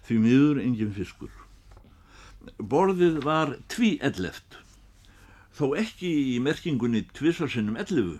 Því 0.04 0.16
miður 0.20 0.61
engin 0.61 0.92
fiskur. 0.92 1.30
Borðið 2.58 3.22
var 3.25 3.54
tví 3.72 3.94
elleft, 4.04 4.58
þó 5.56 5.72
ekki 5.80 6.11
í 6.34 6.37
merkingunni 6.44 7.04
tvísarsinnum 7.16 7.78
ellifu, 7.80 8.18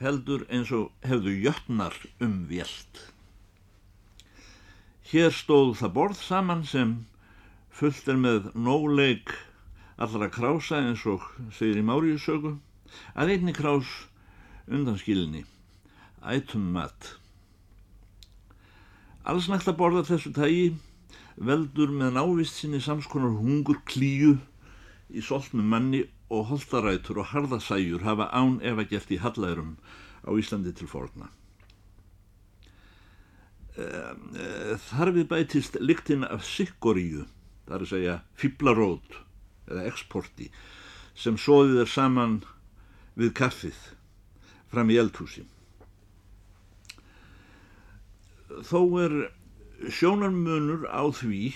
heldur 0.00 0.44
eins 0.52 0.72
og 0.76 0.90
hefðu 1.06 1.32
jötnar 1.46 1.94
um 2.20 2.44
vjelt. 2.50 3.02
Hér 5.06 5.32
stóð 5.32 5.76
það 5.80 5.94
borð 5.96 6.20
saman 6.20 6.64
sem 6.66 6.96
fullt 7.70 8.08
er 8.10 8.18
með 8.20 8.50
nóleik 8.54 9.32
allra 9.96 10.28
krása 10.32 10.82
eins 10.82 11.04
og 11.08 11.24
segir 11.56 11.80
í 11.80 11.84
Máriusögu, 11.86 12.56
að 13.16 13.32
einni 13.36 13.54
krás 13.56 13.88
undanskilinni, 14.66 15.44
ætum 16.20 16.66
mat. 16.74 17.14
Allsnægt 19.26 19.70
að 19.70 19.78
borða 19.80 20.04
þessu 20.10 20.34
tægi 20.36 20.66
veldur 21.36 21.92
með 21.92 22.18
návist 22.18 22.60
sinni 22.60 22.82
samskonar 22.82 23.38
hungur 23.40 23.80
klíu 23.88 24.36
í 25.08 25.24
soltnum 25.24 25.66
manni 25.70 26.04
og 26.30 26.48
holtarætur 26.50 27.20
og 27.22 27.30
harðasæjur 27.32 28.02
hafa 28.02 28.28
án 28.34 28.58
efa 28.66 28.86
gert 28.90 29.12
í 29.14 29.20
hallærum 29.22 29.76
á 30.26 30.30
Íslandi 30.34 30.72
til 30.74 30.90
forna. 30.90 31.30
Þar 33.76 35.12
við 35.14 35.28
bætist 35.30 35.76
lyktinn 35.80 36.24
af 36.24 36.44
sikkoríu, 36.48 37.26
þar 37.68 37.84
að 37.84 37.92
segja 37.92 38.16
fiblarót 38.40 39.20
eða 39.68 39.86
exporti, 39.90 40.48
sem 41.14 41.36
sóðið 41.38 41.84
er 41.84 41.92
saman 41.92 42.40
við 43.16 43.34
kaffið 43.36 43.78
fram 44.72 44.90
í 44.90 44.98
eldhúsi. 45.00 45.44
Þó 48.66 48.80
er 49.04 49.16
sjónarmunur 49.92 50.86
á 50.88 51.04
því 51.12 51.52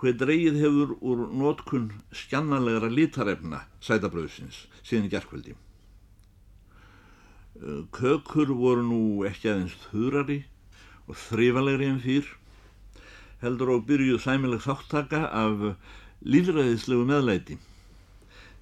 hver 0.00 0.16
dreigið 0.16 0.56
hefur 0.62 0.92
úr 1.04 1.26
nótkun 1.36 1.90
skjannalegra 2.16 2.88
lítarefna 2.88 3.64
sætabröðsins 3.84 4.62
síðan 4.80 5.08
í 5.08 5.12
gerðkvöldi. 5.12 5.56
Kökur 7.92 8.54
voru 8.56 8.84
nú 8.86 9.00
ekki 9.28 9.50
aðeins 9.52 9.76
þurrari 9.90 10.38
og 11.04 11.18
þrifalegri 11.26 11.90
en 11.92 12.00
fyrr, 12.00 12.30
heldur 13.44 13.74
á 13.74 13.76
byrjuð 13.90 14.22
sæmileg 14.24 14.64
þáttaka 14.64 15.26
af 15.28 15.66
líðræðislegu 16.24 17.04
meðlæti 17.08 17.58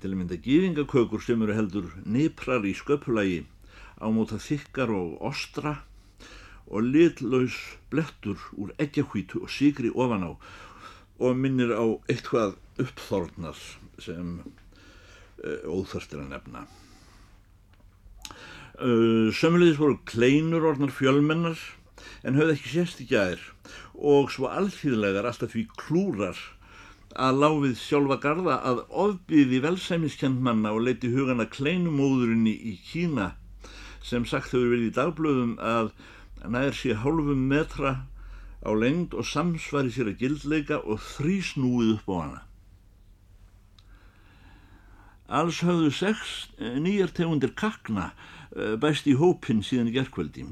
til 0.03 0.11
að 0.13 0.19
mynda 0.19 0.39
gýðingakökur 0.43 1.23
sem 1.23 1.43
eru 1.43 1.55
heldur 1.55 1.89
niprar 2.07 2.67
í 2.67 2.75
sköpulagi 2.79 3.45
á 3.99 4.07
móta 4.15 4.39
þykkar 4.43 4.91
og 4.95 5.23
ostra 5.27 5.81
og 6.69 6.87
litlaus 6.87 7.57
blettur 7.91 8.39
úr 8.55 8.75
eggjahvítu 8.79 9.43
og 9.43 9.51
sigri 9.51 9.91
ofan 9.95 10.27
á 10.27 10.31
og 11.19 11.39
minnir 11.39 11.75
á 11.75 11.85
eitthvað 12.11 12.57
uppþórnar 12.79 13.59
sem 14.03 14.39
uh, 14.43 15.65
óþörstir 15.67 16.23
að 16.23 16.35
nefna. 16.35 16.67
Uh, 18.79 19.35
Sömulegis 19.35 19.81
voru 19.81 19.99
kleinur 20.07 20.69
orðnar 20.71 20.95
fjölmennar 20.95 21.59
en 22.23 22.39
höfðu 22.39 22.55
ekki 22.55 22.75
sérst 22.77 23.03
í 23.03 23.09
gæðir 23.11 23.43
og 23.99 24.31
svo 24.31 24.47
alþýðlegar 24.53 25.27
alltaf 25.27 25.55
því 25.55 25.65
klúrar 25.81 26.39
að 27.19 27.41
láfið 27.43 27.75
sjálfa 27.81 28.19
garda 28.23 28.59
að 28.69 28.85
ofbyði 29.05 29.63
velsæmiskendmanna 29.65 30.75
og 30.77 30.85
leiti 30.87 31.11
hugana 31.11 31.49
kleinumóðurinni 31.51 32.55
í 32.55 32.77
Kína 32.91 33.33
sem 34.05 34.27
sagt 34.29 34.53
hefur 34.53 34.71
verið 34.75 34.91
í 34.91 34.95
dagblöðum 34.95 35.57
að 35.59 35.91
nær 36.47 36.77
sé 36.77 36.95
hálfum 37.03 37.49
metra 37.51 37.97
á 38.65 38.71
lengd 38.75 39.15
og 39.15 39.27
samsvari 39.27 39.93
sér 39.95 40.13
að 40.13 40.21
gildleika 40.23 40.81
og 40.83 41.03
þrísnúið 41.15 41.95
upp 41.97 42.09
á 42.11 42.17
hana. 42.19 42.41
Alls 45.29 45.61
hafðu 45.61 45.91
sex 45.93 46.49
nýjar 46.59 47.13
tegundir 47.13 47.53
kakna 47.53 48.13
bæst 48.81 49.07
í 49.07 49.17
hópin 49.21 49.61
síðan 49.63 49.91
í 49.91 49.95
gerðkvöldi. 49.99 50.47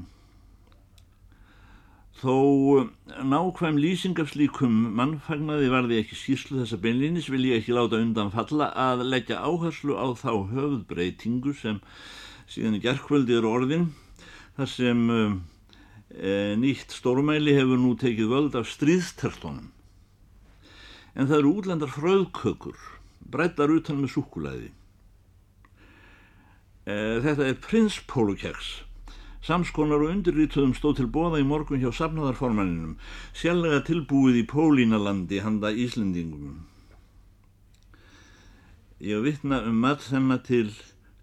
Þó 2.17 2.89
nákvæm 3.21 3.77
lýsing 3.77 4.17
af 4.21 4.31
slíkum 4.33 4.77
mannfagnaði 4.97 5.67
varði 5.69 5.99
ekki 6.01 6.17
skýrslu 6.17 6.63
þessa 6.63 6.79
beinlýnis 6.81 7.27
vil 7.29 7.43
ég 7.45 7.61
ekki 7.61 7.75
láta 7.77 7.99
undan 8.01 8.31
falla 8.33 8.71
að 8.73 9.03
leggja 9.05 9.41
áherslu 9.45 9.97
á 9.97 10.17
þá 10.17 10.31
höfðbreytingu 10.53 11.53
sem 11.57 11.77
síðan 12.49 12.79
í 12.79 12.81
gerðkvöldi 12.85 13.37
eru 13.37 13.51
orðin 13.53 13.91
þar 14.57 14.71
sem 14.73 15.03
nýtt 16.11 16.95
stórmæli 16.95 17.53
hefur 17.57 17.81
nú 17.81 17.93
tekið 17.99 18.31
völd 18.31 18.57
af 18.59 18.69
stríðstertunum. 18.71 19.71
En 21.17 21.27
það 21.27 21.39
eru 21.41 21.53
útlendar 21.59 21.91
fröðkökur, 21.91 22.77
breytar 23.27 23.73
utan 23.73 24.03
með 24.03 24.13
súkulæði. 24.15 24.69
E, 26.87 26.95
þetta 27.25 27.49
er 27.49 27.57
prinspólukeks 27.59 28.75
Samskonar 29.47 30.01
og 30.03 30.09
undirrítuðum 30.11 30.73
stóð 30.75 30.97
til 30.97 31.05
bóða 31.13 31.39
í 31.39 31.45
morgun 31.47 31.79
hjá 31.79 31.87
safnaðarformanninum, 31.95 32.97
sjálflega 33.37 33.79
tilbúið 33.87 34.41
í 34.41 34.47
Pólínalandi 34.49 35.39
handa 35.39 35.71
Íslendingum. 35.71 36.65
Ég 38.99 39.23
vittna 39.23 39.61
um 39.69 39.77
mat 39.85 40.03
þennan 40.03 40.43
til 40.43 40.73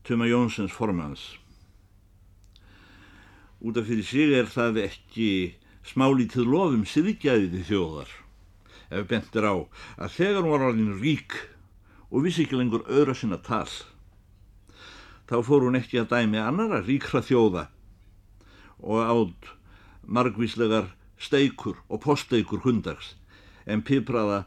Tuma 0.09 0.31
Jónsens 0.31 0.73
formans. 0.73 1.35
Út 3.65 3.79
af 3.81 3.87
fyrir 3.89 4.05
sig 4.05 4.33
er 4.37 4.49
það 4.53 4.83
ekki 4.83 5.29
smálítið 5.89 6.49
lofum 6.53 6.83
siðgæðið 6.85 7.63
þjóðar, 7.71 8.11
ef 8.93 9.07
bentir 9.09 9.47
á 9.49 9.55
að 9.97 10.11
þegar 10.19 10.43
hún 10.43 10.53
var 10.53 10.65
alveg 10.67 10.99
rík 11.01 11.37
og 12.11 12.27
vissi 12.27 12.45
ekki 12.45 12.59
lengur 12.61 12.85
öðra 12.85 13.15
sinna 13.17 13.39
tal, 13.41 13.71
þá 15.25 15.37
fór 15.49 15.65
hún 15.65 15.81
ekki 15.81 16.03
að 16.03 16.13
dæmi 16.13 16.43
annara 16.45 16.83
ríkra 16.85 17.25
þjóða 17.25 17.65
og 18.85 19.01
átt 19.01 19.51
margvíslegar 20.05 20.93
steikur 21.17 21.81
og 21.89 22.05
posteikur 22.05 22.61
hundags 22.69 23.15
en 23.65 23.81
pipraða 23.81 24.45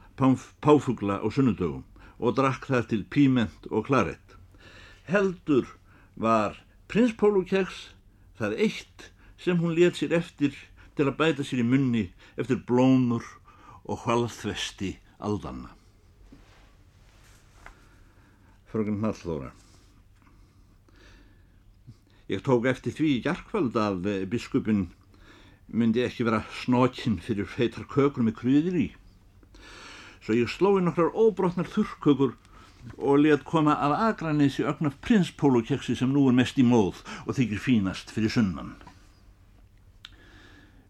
páfugla 0.61 1.23
og 1.25 1.33
sunnudögum 1.33 1.85
og 2.21 2.37
drakk 2.37 2.69
það 2.69 2.89
til 2.93 3.03
píment 3.09 3.69
og 3.73 3.89
klarett. 3.89 4.37
Heldur 5.09 5.65
var 6.13 6.61
prinspólukeks 6.89 7.96
það 8.37 8.57
eitt 8.67 9.09
sem 9.41 9.59
hún 9.61 9.75
let 9.77 9.97
sér 9.97 10.15
eftir 10.17 10.55
til 10.97 11.07
að 11.07 11.17
bæta 11.19 11.45
sér 11.45 11.61
í 11.61 11.67
munni 11.67 12.07
eftir 12.37 12.61
blómur 12.69 13.25
og 13.87 14.03
hvalþvesti 14.03 14.95
aldanna. 15.23 15.73
Fröken 18.67 18.99
Hallþóra 19.01 19.53
Ég 22.27 22.41
tók 22.43 22.65
eftir 22.67 22.91
því 22.91 23.09
í 23.15 23.19
jarkvöld 23.23 23.77
að 23.79 24.07
biskupin 24.27 24.89
myndi 25.71 26.01
ekki 26.03 26.25
vera 26.27 26.41
snókinn 26.59 27.21
fyrir 27.23 27.47
feitar 27.47 27.85
kökur 27.87 28.25
með 28.27 28.35
kryðir 28.41 28.79
í. 28.81 28.87
Svo 30.19 30.35
ég 30.35 30.51
sló 30.51 30.73
í 30.75 30.83
nokkrar 30.83 31.15
óbrotnar 31.15 31.69
þurrkökur 31.71 32.35
og 32.97 33.19
let 33.21 33.43
koma 33.45 33.75
af 33.75 33.95
agranissi 34.09 34.63
ögnaf 34.63 34.97
prinspólukeksi 35.01 35.95
sem 35.95 36.11
nú 36.13 36.27
er 36.29 36.35
mest 36.37 36.59
í 36.59 36.65
móð 36.65 37.03
og 37.25 37.37
þykir 37.37 37.61
fínast 37.61 38.11
fyrir 38.13 38.33
sunnan. 38.33 38.75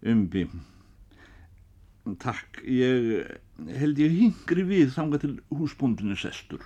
Umbi, 0.07 0.45
takk, 2.21 2.61
ég 2.63 3.23
held 3.79 3.99
ég 3.99 4.17
hingri 4.19 4.65
við 4.67 4.93
þanga 4.95 5.21
til 5.23 5.33
húsbúndinu 5.51 6.17
sestur. 6.19 6.61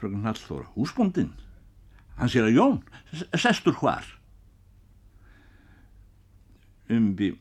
Fröken 0.00 0.24
Hallþóra, 0.26 0.66
húsbúndin? 0.76 1.30
Hann 2.18 2.32
sér 2.32 2.48
að 2.48 2.56
Jón, 2.56 2.80
sestur 3.38 3.76
hvar? 3.80 4.06
Umbi, 6.90 7.34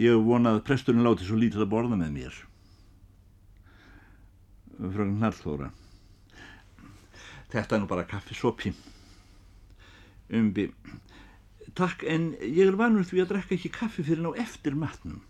ég 0.00 0.22
vonað 0.24 0.60
að 0.60 0.66
presturinn 0.70 1.04
láti 1.04 1.28
svo 1.28 1.36
lítið 1.38 1.66
að 1.66 1.74
borða 1.74 2.00
með 2.00 2.16
mér 2.16 2.46
frá 4.80 5.04
Nallþóra 5.04 5.70
þetta 7.50 7.76
er 7.76 7.82
nú 7.82 7.88
bara 7.90 8.06
kaffisopi 8.08 8.72
umbi. 10.30 10.68
Takk 11.78 12.04
en 12.10 12.32
ég 12.42 12.62
er 12.66 12.78
vanur 12.78 13.06
því 13.06 13.24
að 13.24 13.32
drekka 13.32 13.56
ekki 13.56 13.72
kaffi 13.74 14.04
fyrir 14.06 14.22
ná 14.24 14.30
eftir 14.38 14.76
matnum. 14.78 15.20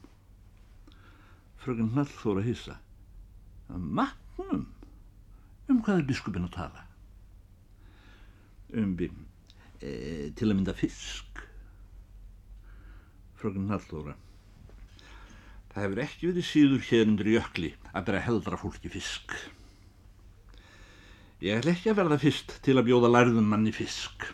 Fröken 1.61 1.93
Nallþóra 1.97 2.45
hissa. 2.45 2.79
Matnum? 3.69 4.67
Um 5.71 5.83
hvað 5.85 6.01
er 6.01 6.09
biskupin 6.09 6.49
að 6.49 6.57
tala? 6.57 6.87
Umbi. 8.81 9.11
E, 9.81 9.93
til 10.37 10.49
að 10.49 10.57
mynda 10.57 10.77
fisk. 10.77 11.45
Fröken 13.41 13.69
Nallþóra 13.69 14.17
Það 15.71 15.85
hefur 15.85 16.01
ekki 16.03 16.29
verið 16.31 16.47
síður 16.49 16.87
hér 16.89 17.11
undir 17.13 17.29
jökli 17.31 17.69
að 17.95 18.07
bera 18.09 18.21
heldra 18.27 18.59
fólki 18.59 18.91
fisk. 18.91 19.35
Ég 21.41 21.61
ætla 21.61 21.73
ekki 21.77 21.93
að 21.93 22.01
verða 22.01 22.19
fyrst 22.21 22.57
til 22.67 22.75
að 22.77 22.89
bjóða 22.89 23.11
lærðum 23.15 23.47
manni 23.53 23.71
fisk. 23.73 24.27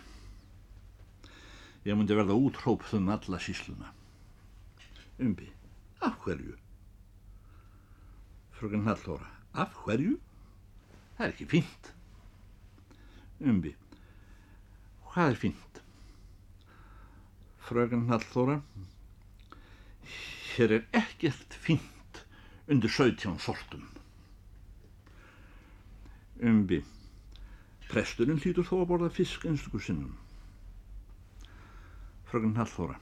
Ég 1.87 1.95
myndi 1.95 2.17
verða 2.17 2.35
útrópð 2.41 2.97
um 2.99 3.11
alla 3.15 3.39
sísluna. 3.39 3.93
Umbi, 5.23 5.51
af 6.03 6.17
hverju? 6.25 6.57
Fröken 8.57 8.89
Hallóra, 8.89 9.29
af 9.53 9.77
hverju? 9.85 10.17
Það 11.19 11.27
er 11.27 11.35
ekki 11.35 11.49
fínt. 11.53 11.93
Umbi, 13.45 13.75
hvað 15.13 15.35
er 15.35 15.41
fínt? 15.45 15.83
Fröken 17.69 18.09
Hallóra, 18.09 18.63
hér 20.09 20.36
er 20.65 20.87
ekkert 20.97 21.55
fínt 21.61 22.25
undir 22.67 22.91
17 22.91 23.39
sortum. 23.39 23.85
Umbi, 26.37 26.83
presturinn 27.91 28.41
hlýtur 28.43 28.67
þó 28.67 28.81
að 28.83 28.89
borða 28.91 29.11
fisk 29.15 29.47
einstaklega 29.49 29.87
sinnum. 29.87 30.17
Frögn 32.27 32.57
Hallþóra, 32.59 32.99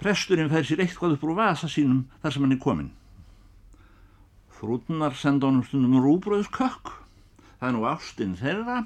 presturinn 0.00 0.52
fær 0.52 0.64
sér 0.64 0.84
eitthvað 0.84 1.16
upp 1.16 1.26
úr 1.26 1.36
vasa 1.36 1.68
sínum 1.68 2.06
þar 2.22 2.36
sem 2.36 2.46
hann 2.46 2.56
er 2.56 2.62
komin. 2.62 2.92
Frútunar 4.60 5.16
senda 5.16 5.48
honum 5.48 5.64
stundum 5.64 6.00
rúbröðskökk, 6.04 6.94
það 7.58 7.68
er 7.68 7.76
nú 7.76 7.84
ástinn 7.88 8.38
þeirra. 8.40 8.78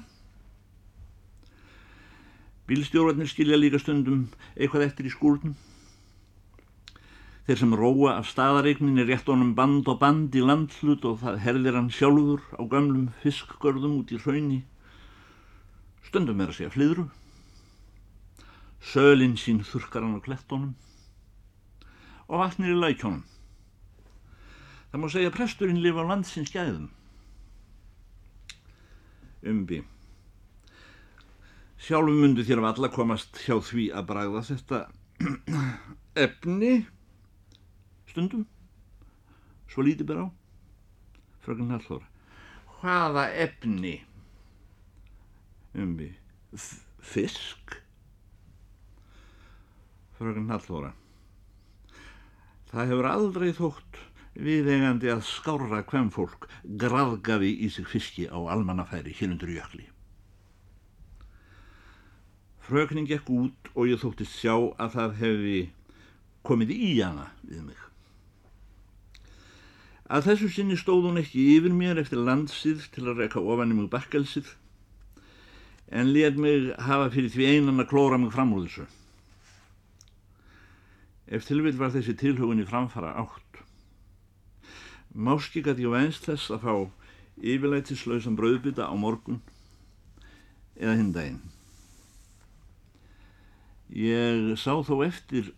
Bílstjórnarnir 2.65 3.29
skilja 3.29 3.59
líka 3.59 3.79
stundum 3.83 4.25
eitthvað 4.55 4.87
eftir 4.87 5.09
í 5.09 5.13
skúrnum. 5.13 5.55
Þeir 7.45 7.59
sem 7.61 7.73
róa 7.77 8.15
af 8.17 8.25
staðareigninni 8.31 9.03
rétt 9.05 9.27
honum 9.29 9.51
band 9.57 9.85
og 9.91 9.99
band 10.01 10.33
í 10.33 10.41
landhlut 10.41 11.03
og 11.05 11.19
það 11.21 11.43
herðir 11.43 11.75
hann 11.77 11.91
sjálfur 11.93 12.41
á 12.57 12.61
gamlum 12.71 13.11
fiskgörðum 13.21 13.99
út 13.99 14.13
í 14.15 14.17
hraunni. 14.23 14.63
Stundum 16.07 16.41
er 16.41 16.49
að 16.49 16.57
segja 16.57 16.73
flyðru. 16.73 17.05
Sölinn 18.81 19.37
sín 19.37 19.61
þurkar 19.61 20.07
hann 20.07 20.17
á 20.17 20.25
klettónum 20.25 20.73
og 22.25 22.41
vatnir 22.41 22.73
í 22.73 22.79
lækjónum. 22.81 23.21
Það 24.89 25.03
má 25.03 25.07
segja 25.13 25.29
að 25.29 25.37
presturinn 25.37 25.83
lifa 25.85 26.01
á 26.01 26.09
landsins 26.09 26.49
gæðum. 26.49 26.89
Umbi. 29.45 29.83
Sjálfum 31.77 32.17
myndu 32.23 32.41
þér 32.47 32.63
af 32.63 32.71
alla 32.73 32.89
komast 32.89 33.37
hjá 33.45 33.59
því 33.61 33.91
að 33.93 34.09
bræða 34.09 34.43
þetta 34.49 34.83
efni 36.25 36.73
stundum. 38.15 38.49
Svo 39.69 39.85
lítið 39.85 40.09
ber 40.09 40.25
á. 40.25 40.27
Fröken 41.45 41.69
Hallóra 41.75 42.07
hvaða 42.85 43.29
efni? 43.33 43.95
Umbi 45.73 46.11
fisk? 47.01 47.79
Fröken 50.15 50.51
Hallóra 50.51 50.93
það 52.69 52.91
hefur 52.91 53.07
aldrei 53.09 53.49
þótt 53.55 53.99
viðegandi 54.45 55.09
að 55.11 55.23
skára 55.27 55.81
hvem 55.87 56.09
fólk 56.11 56.47
graðgafi 56.81 57.51
í 57.65 57.69
sig 57.71 57.87
fiski 57.87 58.27
á 58.27 58.35
almannafæri 58.35 59.13
hérundur 59.15 59.53
jökli. 59.53 59.85
Fröknin 62.65 63.07
gekk 63.07 63.29
út 63.31 63.71
og 63.75 63.89
ég 63.89 64.01
þóttist 64.01 64.35
sjá 64.41 64.55
að 64.57 64.97
það 64.97 65.17
hefði 65.21 65.59
komið 66.45 66.75
í 66.75 66.93
hana 66.99 67.29
við 67.45 67.67
mig 67.69 67.85
Að 70.05 70.27
þessu 70.29 70.51
sinni 70.53 70.75
stóð 70.77 71.07
hún 71.07 71.17
ekki 71.17 71.47
yfir 71.55 71.73
mér 71.73 71.97
eftir 71.97 72.21
landsið 72.21 72.83
til 72.93 73.07
að 73.09 73.23
reyka 73.23 73.41
ofan 73.41 73.71
í 73.73 73.77
mig 73.77 73.89
bakkelsið 73.89 74.51
en 75.89 76.11
let 76.13 76.37
mig 76.37 76.69
hafa 76.81 77.09
fyrir 77.13 77.33
því 77.33 77.47
einan 77.55 77.81
að 77.81 77.89
klóra 77.89 78.19
mig 78.21 78.33
fram 78.33 78.53
úr 78.53 78.67
þessu. 78.67 78.85
Ef 81.25 81.47
tilvill 81.47 81.77
var 81.79 81.93
þessi 81.95 82.13
tilhugunni 82.21 82.67
framfara 82.69 83.15
átt. 83.17 83.61
Máski 85.15 85.63
gæti 85.65 85.87
ég 85.87 85.93
vænst 85.95 86.29
þess 86.29 86.53
að 86.53 86.65
fá 86.67 86.73
yfirleitisslausan 87.41 88.37
brauðbytta 88.37 88.85
á 88.85 88.93
morgun 88.93 89.41
eða 90.77 90.97
hinn 90.99 91.13
daginn. 91.17 91.43
Ég 93.89 94.53
sá 94.61 94.75
þó 94.85 94.99
eftir 95.05 95.53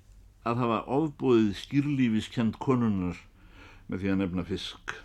að 0.48 0.64
hafa 0.64 0.84
ofbúið 0.88 1.56
skýrlífiskend 1.60 2.60
konunnar 2.64 3.20
með 3.88 4.04
því 4.04 4.14
að 4.14 4.20
nefna 4.22 4.46
fisk. 4.48 4.96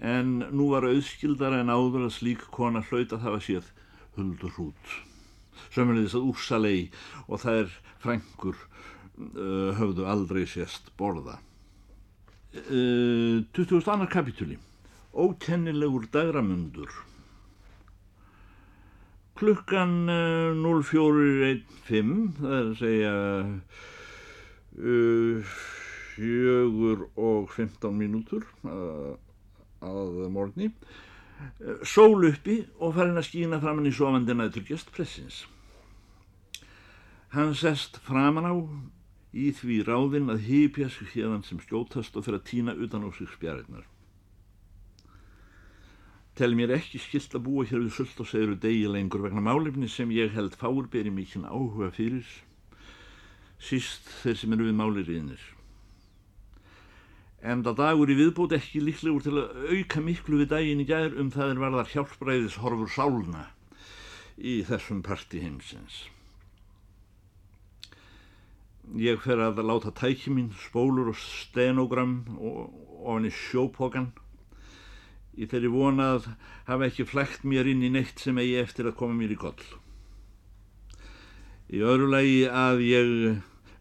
En 0.00 0.40
nú 0.56 0.70
var 0.72 0.86
auðskildar 0.88 1.58
en 1.58 1.72
áður 1.72 2.06
að 2.06 2.16
slík 2.16 2.46
kona 2.54 2.80
hlaut 2.88 3.12
að 3.12 3.24
hafa 3.26 3.40
séð 3.44 3.68
huldur 4.16 4.54
hrút. 4.56 4.96
Sömmulegis 5.74 6.16
að 6.16 6.26
úrsalei 6.30 6.80
og 7.26 7.42
þær 7.42 7.74
frængur 8.00 8.56
uh, 8.56 9.76
höfðu 9.76 10.08
aldrei 10.08 10.46
sérst 10.48 10.88
borða. 11.00 11.36
Uh, 12.50 13.44
22. 13.56 14.08
kapitúli. 14.10 14.56
Ókennilegur 15.12 16.08
dagramundur. 16.12 16.90
Klukkan 19.40 20.08
uh, 20.08 20.56
04.15, 20.56 22.32
það 22.40 22.56
er 22.56 22.64
að 22.64 22.74
segja... 22.80 23.14
Uh, 26.20 26.26
fjögur 26.26 27.06
og 27.16 27.48
15 27.54 27.94
mínútur 27.96 28.44
að, 28.68 29.14
að 29.80 30.18
morgni. 30.34 30.68
Sól 31.88 32.28
uppi 32.28 32.58
og 32.78 32.92
farin 32.98 33.16
að 33.16 33.30
skýna 33.30 33.60
framann 33.62 33.88
í 33.88 33.94
sofandi 33.96 34.36
næturgjast 34.36 34.92
pressins 34.92 35.46
hann 37.30 37.54
sest 37.54 38.00
framan 38.02 38.48
á 38.48 38.54
í 39.30 39.52
því 39.54 39.76
ráðinn 39.86 40.32
að 40.32 40.42
hýpja 40.48 40.88
sig 40.90 41.12
hérðan 41.14 41.44
sem 41.46 41.60
skjótast 41.62 42.16
og 42.18 42.26
fyrir 42.26 42.40
að 42.40 42.48
týna 42.50 42.74
utan 42.74 43.06
á 43.06 43.08
sig 43.14 43.30
spjarinnar 43.30 43.86
tel 46.34 46.56
mér 46.58 46.74
ekki 46.74 46.98
skilt 46.98 47.36
að 47.38 47.46
búa 47.46 47.66
hér 47.70 47.84
við 47.84 47.94
sult 47.94 48.20
og 48.24 48.28
seguru 48.28 48.58
degi 48.58 48.90
lengur 48.90 49.22
vegna 49.22 49.44
málefni 49.46 49.88
sem 49.88 50.10
ég 50.10 50.34
held 50.34 50.58
fáur 50.58 50.90
beri 50.90 51.14
mikinn 51.14 51.46
áhuga 51.46 51.92
fyrir 51.94 52.26
síst 53.62 54.10
þeir 54.24 54.40
sem 54.42 54.58
eru 54.58 54.66
við 54.66 54.78
máliriðinir 54.82 55.46
en 57.40 57.64
það 57.64 57.78
dagur 57.80 58.12
í 58.12 58.16
viðbót 58.18 58.54
ekki 58.56 58.82
líklegur 58.84 59.24
til 59.24 59.36
að 59.40 59.66
auka 59.72 60.04
miklu 60.04 60.42
við 60.42 60.50
daginn 60.52 60.82
í 60.84 60.88
gær 60.88 61.16
um 61.16 61.30
það 61.32 61.54
er 61.54 61.62
varðar 61.62 61.92
hjálpræðis 61.94 62.58
horfur 62.60 62.92
sálna 62.92 63.44
í 64.36 64.60
þessum 64.68 65.00
parti 65.04 65.40
heimsins. 65.44 66.06
Ég 68.98 69.20
fer 69.22 69.40
að 69.40 69.62
láta 69.64 69.92
tæki 69.94 70.32
mín 70.34 70.50
spólur 70.58 71.12
og 71.12 71.18
stenogram 71.20 72.24
ofan 72.40 73.28
í 73.28 73.32
sjópokan 73.32 74.10
í 75.38 75.46
þeirri 75.48 75.70
vonað 75.72 76.26
hafa 76.66 76.88
ekki 76.88 77.06
flægt 77.08 77.46
mér 77.46 77.70
inn 77.70 77.84
í 77.86 77.92
neitt 77.92 78.20
sem 78.20 78.38
eigi 78.40 78.58
eftir 78.60 78.90
að 78.90 78.98
koma 78.98 79.16
mér 79.16 79.36
í 79.36 79.38
koll. 79.40 79.62
Í 81.70 81.80
öðru 81.86 82.10
lagi 82.10 82.42
að 82.50 82.82
ég 82.82 83.12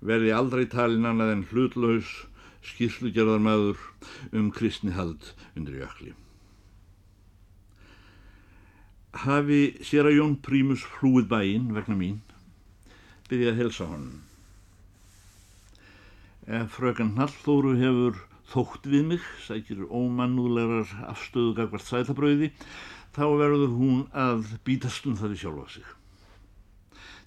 verði 0.06 0.32
aldrei 0.32 0.68
talin 0.70 1.08
annað 1.10 1.34
en 1.34 1.48
hlutlaus 1.50 2.12
skýrslugjörðarmæður 2.66 3.80
um 4.36 4.50
kristnihald 4.56 5.34
undir 5.56 5.80
jökli. 5.82 6.16
Hafi 9.26 9.62
sér 9.82 10.10
að 10.10 10.20
Jón 10.20 10.36
Prímus 10.46 10.84
flúið 10.86 11.30
bæinn 11.32 11.72
vegna 11.74 11.96
mín, 11.98 12.20
byrja 13.30 13.54
að 13.54 13.62
helsa 13.64 13.88
honum. 13.90 14.20
Ef 16.50 16.76
frökan 16.78 17.16
Hallþóru 17.18 17.76
hefur 17.78 18.20
þótt 18.50 18.88
við 18.90 19.04
mig, 19.14 19.26
sækir 19.46 19.86
ómannúðlegar 19.86 20.90
afstöðu 21.10 21.56
gagvart 21.58 21.86
sætabröði, 21.86 22.52
þá 23.14 23.26
verður 23.38 23.74
hún 23.78 24.06
að 24.14 24.46
bítast 24.66 25.06
um 25.10 25.18
það 25.18 25.36
í 25.36 25.42
sjálfa 25.44 25.68
sig. 25.74 25.90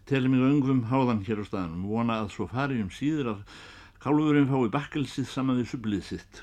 Teli 0.06 0.30
mig 0.30 0.42
öngum 0.42 0.86
háðan 0.90 1.22
hér 1.26 1.42
á 1.42 1.44
staðanum, 1.46 1.86
vona 1.86 2.18
að 2.22 2.32
svo 2.34 2.48
fari 2.50 2.80
um 2.82 2.90
síður 2.94 3.36
að 3.36 3.44
kálugurinn 4.02 4.50
fái 4.50 4.70
bakkelsið 4.74 5.28
saman 5.30 5.60
við 5.60 5.70
sublið 5.72 6.02
sitt. 6.08 6.42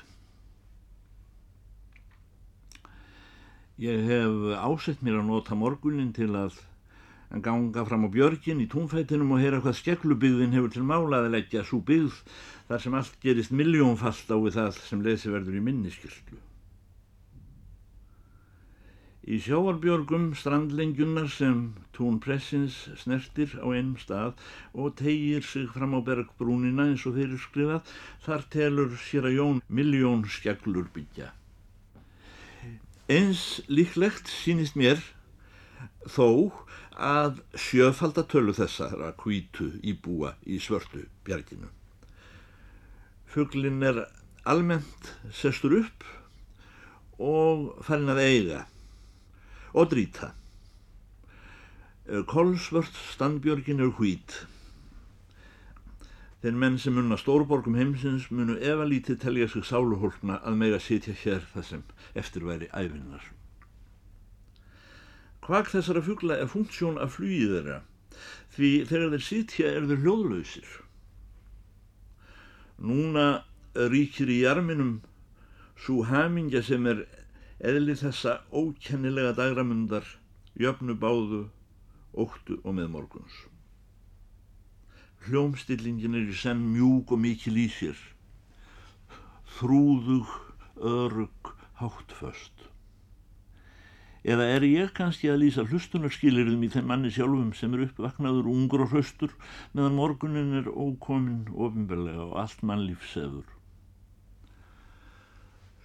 Ég 3.80 4.02
hef 4.08 4.42
ásett 4.60 5.00
mér 5.04 5.20
að 5.20 5.30
nota 5.30 5.56
morgunin 5.56 6.12
til 6.16 6.32
að 6.36 6.58
ganga 7.44 7.84
fram 7.86 8.04
á 8.04 8.08
björgin 8.12 8.60
í 8.60 8.68
túnfætinum 8.68 9.36
og 9.36 9.40
heyra 9.40 9.60
hvað 9.62 9.78
skeklubyggðin 9.78 10.56
hefur 10.56 10.72
til 10.74 10.84
mála 10.84 11.22
að 11.22 11.32
leggja 11.36 11.62
svo 11.64 11.78
byggð 11.86 12.16
þar 12.68 12.84
sem 12.84 12.96
allt 12.98 13.18
gerist 13.22 13.54
miljónfast 13.54 14.32
á 14.34 14.36
við 14.36 14.56
það 14.58 14.80
sem 14.88 15.04
lesi 15.06 15.32
verður 15.32 15.60
í 15.60 15.64
minniskyldu. 15.68 16.40
Í 19.28 19.36
sjáarbjörgum 19.44 20.30
strandlengjunar 20.32 21.26
sem 21.28 21.58
tún 21.92 22.16
pressins 22.24 22.76
snertir 23.02 23.52
á 23.60 23.68
einum 23.68 23.98
stað 24.00 24.40
og 24.72 24.94
tegir 24.96 25.44
sig 25.44 25.68
fram 25.74 25.92
á 25.92 26.00
bergbrúnina 26.00 26.86
eins 26.88 27.04
og 27.04 27.18
þeir 27.18 27.34
skrifað, 27.42 27.92
þar 28.24 28.46
telur 28.54 28.96
sér 28.96 29.28
að 29.28 29.36
jón 29.36 29.60
miljón 29.68 30.24
skjallur 30.24 30.88
byggja. 30.94 31.28
Eins 33.12 33.60
líklegt 33.68 34.32
sínist 34.32 34.78
mér 34.80 35.04
þó 36.08 36.56
að 36.96 37.44
sjöfaldatölu 37.60 38.56
þessara 38.56 39.12
kvítu 39.20 39.68
íbúa 39.84 40.32
í 40.48 40.56
svörtu 40.64 41.04
bjarginu. 41.28 41.68
Fuglin 43.28 43.84
er 43.84 44.06
almennt 44.48 45.14
sestur 45.28 45.76
upp 45.84 46.08
og 47.20 47.74
farin 47.84 48.16
að 48.16 48.24
eiga 48.24 48.66
og 49.72 49.90
drýta. 49.92 50.32
Kolsvört 52.26 52.96
standbjörgin 53.12 53.80
er 53.80 53.92
hvít. 53.98 54.44
Þeir 56.40 56.56
menn 56.56 56.78
sem 56.80 56.94
munna 56.96 57.18
stórborgum 57.20 57.76
heimsins 57.76 58.30
munu 58.32 58.56
ef 58.56 58.80
að 58.80 58.90
lítið 58.94 59.18
telja 59.20 59.48
sig 59.52 59.66
sáluhólkna 59.68 60.38
að 60.40 60.56
mega 60.62 60.78
sitja 60.80 61.12
hér 61.22 61.44
það 61.52 61.66
sem 61.68 61.82
eftirværi 62.16 62.70
æfinnar. 62.72 63.26
Hvag 65.44 65.68
þessara 65.74 66.02
fugla 66.06 66.38
er 66.40 66.48
funksjón 66.48 66.96
af 67.02 67.18
flýið 67.18 67.52
þeirra 67.56 67.78
því 68.56 68.70
þegar 68.88 69.12
þeir 69.14 69.24
sitja 69.26 69.70
er 69.76 69.86
þeir 69.90 70.02
hljóðlausir. 70.04 70.70
Núna 72.80 73.26
ríkir 73.92 74.32
í 74.32 74.40
jarminum 74.42 74.96
svo 75.80 76.02
hamingja 76.08 76.62
sem 76.64 76.88
er 76.88 77.04
eðli 77.60 77.94
þessa 78.00 78.38
ókennilega 78.56 79.34
dagramundar 79.36 80.06
jöfnu 80.60 80.96
báðu, 80.96 81.42
óttu 82.16 82.56
og 82.64 82.76
meðmorguns. 82.78 83.34
Hljómstillingin 85.26 86.16
er 86.16 86.30
í 86.32 86.36
senn 86.36 86.62
mjúk 86.72 87.12
og 87.12 87.20
mikil 87.20 87.58
í 87.60 87.66
sér, 87.68 87.98
þrúðug, 89.58 90.32
örug, 90.80 91.52
háttföst. 91.82 92.66
Eða 94.24 94.48
er 94.54 94.64
ég 94.68 94.90
kannski 94.96 95.30
að 95.32 95.42
lýsa 95.44 95.64
hlustunarskilirðum 95.68 96.64
í 96.64 96.72
þeim 96.72 96.90
manni 96.90 97.12
sjálfum 97.12 97.54
sem 97.56 97.76
er 97.76 97.86
uppvaknaður 97.86 98.50
ungur 98.52 98.84
og 98.84 98.92
hraustur 98.92 99.32
meðan 99.72 99.96
morgunin 99.96 100.58
er 100.60 100.68
ókominn 100.68 101.46
ofinberlega 101.52 102.26
og 102.26 102.36
allt 102.42 102.60
mannlíf 102.64 103.06
sefur. 103.12 103.59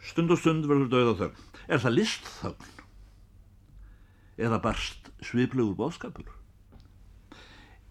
Stund 0.05 0.33
og 0.33 0.39
stund 0.39 0.67
verður 0.69 0.89
dauða 0.91 1.13
þögn. 1.21 1.43
Er 1.65 1.81
það 1.81 1.95
list 1.97 2.27
þögn? 2.39 2.71
Eða 4.45 4.59
barst 4.61 5.09
sviplegur 5.25 5.77
bóðskapur? 5.79 6.27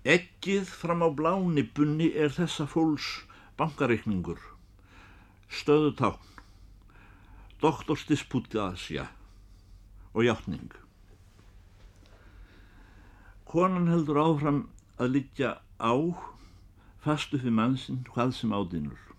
Ekkið 0.04 0.68
fram 0.68 1.00
á 1.00 1.08
bláni 1.08 1.64
bunni 1.74 2.10
er 2.12 2.28
þessa 2.34 2.66
fólks 2.68 3.24
bankareikningur, 3.56 4.40
stöðutákn, 5.48 6.42
doktorstispútasja 7.62 9.06
og 10.12 10.26
hjáttning. 10.26 10.74
Konan 13.48 13.88
heldur 13.88 14.20
áfram 14.20 14.60
að 14.98 15.16
liggja 15.16 15.56
á 15.80 15.94
fastu 17.04 17.38
fyrir 17.38 17.54
mannsinn 17.54 18.04
hvað 18.10 18.36
sem 18.36 18.52
ádínur. 18.52 19.13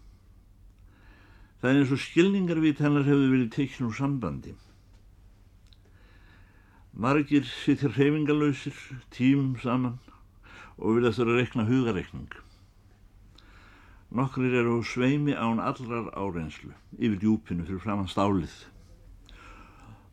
Það 1.65 1.71
er 1.71 1.79
eins 1.81 1.91
og 1.95 1.97
skilningarvit 1.97 2.81
hennar 2.83 3.07
hefur 3.07 3.31
verið 3.31 3.47
tekinn 3.55 3.87
úr 3.87 3.93
sambandi. 3.97 4.51
Margir 6.93 7.47
sittir 7.49 7.95
hreyfingalöysir, 7.95 8.75
tím 9.09 9.55
saman 9.63 9.95
og 10.77 10.99
vilja 10.99 11.15
þurfa 11.17 11.33
að 11.33 11.41
rekna 11.41 11.65
hugarekning. 11.65 12.29
Nokkrir 14.13 14.53
eru 14.61 14.77
á 14.77 14.85
sveimi 14.85 15.33
án 15.33 15.57
allrar 15.57 16.13
árenslu, 16.13 16.75
yfir 17.01 17.17
djúpinu 17.25 17.65
fyrir 17.65 17.81
framann 17.81 18.13
stálið. 18.13 18.53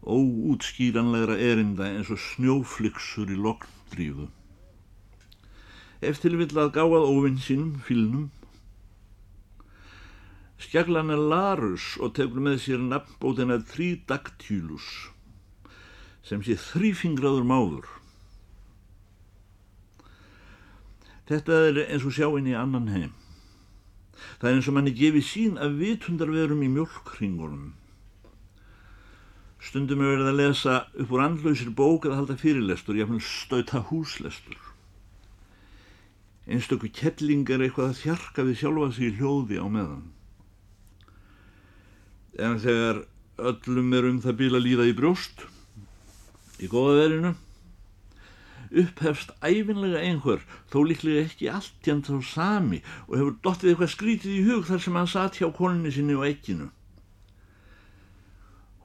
Óútskýranlegra 0.09 1.37
erinda 1.37 1.93
eins 1.93 2.09
og 2.09 2.25
snjófliksur 2.33 3.29
í 3.29 3.37
lokndrífu. 3.37 4.31
Eftir 6.01 6.41
vill 6.41 6.57
að 6.57 6.79
gáað 6.81 7.11
óvinn 7.13 7.37
sínum, 7.37 7.77
fylnum, 7.85 8.31
Skjaglan 10.63 11.11
er 11.11 11.19
Larus 11.19 11.97
og 11.99 12.13
tegur 12.15 12.43
með 12.45 12.61
sér 12.63 12.83
nafnbótina 12.87 13.59
Tridactylus 13.67 14.91
sem 16.23 16.43
sé 16.47 16.55
þrýfingraður 16.55 17.49
máður. 17.51 17.89
Þetta 21.27 21.59
er 21.67 21.81
eins 21.89 22.07
og 22.07 22.15
sjáinn 22.15 22.47
í 22.53 22.55
annan 22.55 22.87
heim. 22.93 23.11
Það 24.39 24.49
er 24.49 24.57
eins 24.61 24.71
og 24.71 24.77
manni 24.77 24.95
gefi 24.95 25.25
sín 25.27 25.59
að 25.59 25.81
vitundarverum 25.83 26.63
í 26.63 26.71
mjölkringunum. 26.77 27.73
Stundum 29.63 30.03
er 30.03 30.15
verið 30.15 30.31
að 30.31 30.41
lesa 30.45 30.79
upp 30.95 31.11
úr 31.15 31.27
andlausir 31.27 31.75
bók 31.75 32.07
eða 32.07 32.21
halda 32.21 32.39
fyrirlestur, 32.39 32.99
jáfnvel 32.99 33.23
stauta 33.27 33.83
húslestur. 33.91 34.59
Einstöku 36.47 36.91
kettlingar 36.91 37.63
eitthvað 37.63 37.93
að 37.93 38.01
þjarka 38.07 38.47
við 38.47 38.59
sjálfa 38.63 38.93
sig 38.95 39.11
í 39.11 39.17
hljóði 39.19 39.63
á 39.63 39.67
meðan 39.67 40.11
en 42.39 42.59
þegar 42.63 43.03
öllum 43.53 43.97
er 43.97 44.09
um 44.11 44.21
það 44.25 44.39
bíl 44.41 44.53
að 44.57 44.67
líða 44.67 44.89
í 44.91 44.97
brjóst 44.97 45.47
í 46.63 46.69
góða 46.73 46.99
verinu 47.01 47.33
upphefst 48.83 49.35
æfinlega 49.45 50.01
einhver 50.01 50.45
þó 50.73 50.79
líklega 50.89 51.27
ekki 51.27 51.51
allt 51.53 51.89
jæmt 51.89 52.09
þá 52.09 52.21
sami 52.25 52.81
og 53.09 53.19
hefur 53.19 53.35
dottið 53.45 53.73
eitthvað 53.73 53.93
skrítið 53.97 54.37
í 54.39 54.45
hug 54.47 54.69
þar 54.69 54.85
sem 54.85 54.97
hann 55.01 55.11
satt 55.11 55.41
hjá 55.41 55.51
koninni 55.57 55.93
sinni 55.93 56.17
og 56.17 56.29
ekkinu 56.29 56.71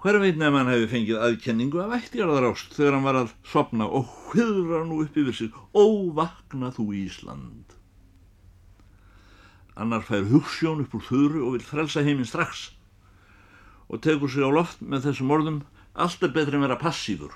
hver 0.07 0.19
veit 0.21 0.37
nefn 0.39 0.55
hann 0.55 0.69
hefði 0.71 0.87
fengið 0.91 1.23
aðkenningu 1.25 1.79
af 1.83 1.95
ættjarðarást 1.97 2.75
þegar 2.77 2.95
hann 2.95 3.07
var 3.07 3.17
að 3.23 3.31
sopna 3.49 3.87
og 3.99 4.11
hviðra 4.29 4.83
nú 4.85 5.01
upp 5.03 5.17
yfir 5.17 5.35
sig 5.35 5.57
óvakna 5.73 6.69
þú 6.75 6.85
Ísland. 6.95 7.73
Annar 9.75 10.05
fær 10.05 10.29
hugssjón 10.29 10.85
upp 10.85 10.93
úr 10.95 11.03
þuru 11.09 11.41
og 11.47 11.57
vil 11.57 11.65
frelsa 11.65 12.05
heiminn 12.05 12.29
strax 12.29 12.69
og 13.87 14.01
tegur 14.03 14.31
sig 14.31 14.43
á 14.43 14.51
loft 14.51 14.81
með 14.81 15.07
þessum 15.07 15.33
orðum 15.35 15.59
allt 15.95 16.23
er 16.23 16.33
betri 16.35 16.57
en 16.57 16.65
vera 16.65 16.79
passífur. 16.81 17.33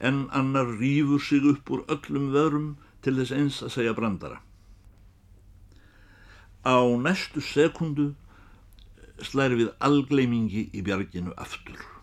En 0.00 0.26
annar 0.32 0.68
rýfur 0.80 1.22
sig 1.22 1.44
upp 1.44 1.70
úr 1.70 1.84
öllum 1.88 2.32
veðrum 2.34 2.68
til 3.02 3.16
þess 3.18 3.34
eins 3.36 3.62
að 3.62 3.74
segja 3.76 3.96
brandara. 3.96 4.40
Á 6.64 6.80
næstu 6.96 7.42
sekundu 7.44 8.14
slæri 9.20 9.60
við 9.62 9.74
algleimingi 9.84 10.70
í 10.72 10.82
bjarginu 10.84 11.34
aftur. 11.36 11.93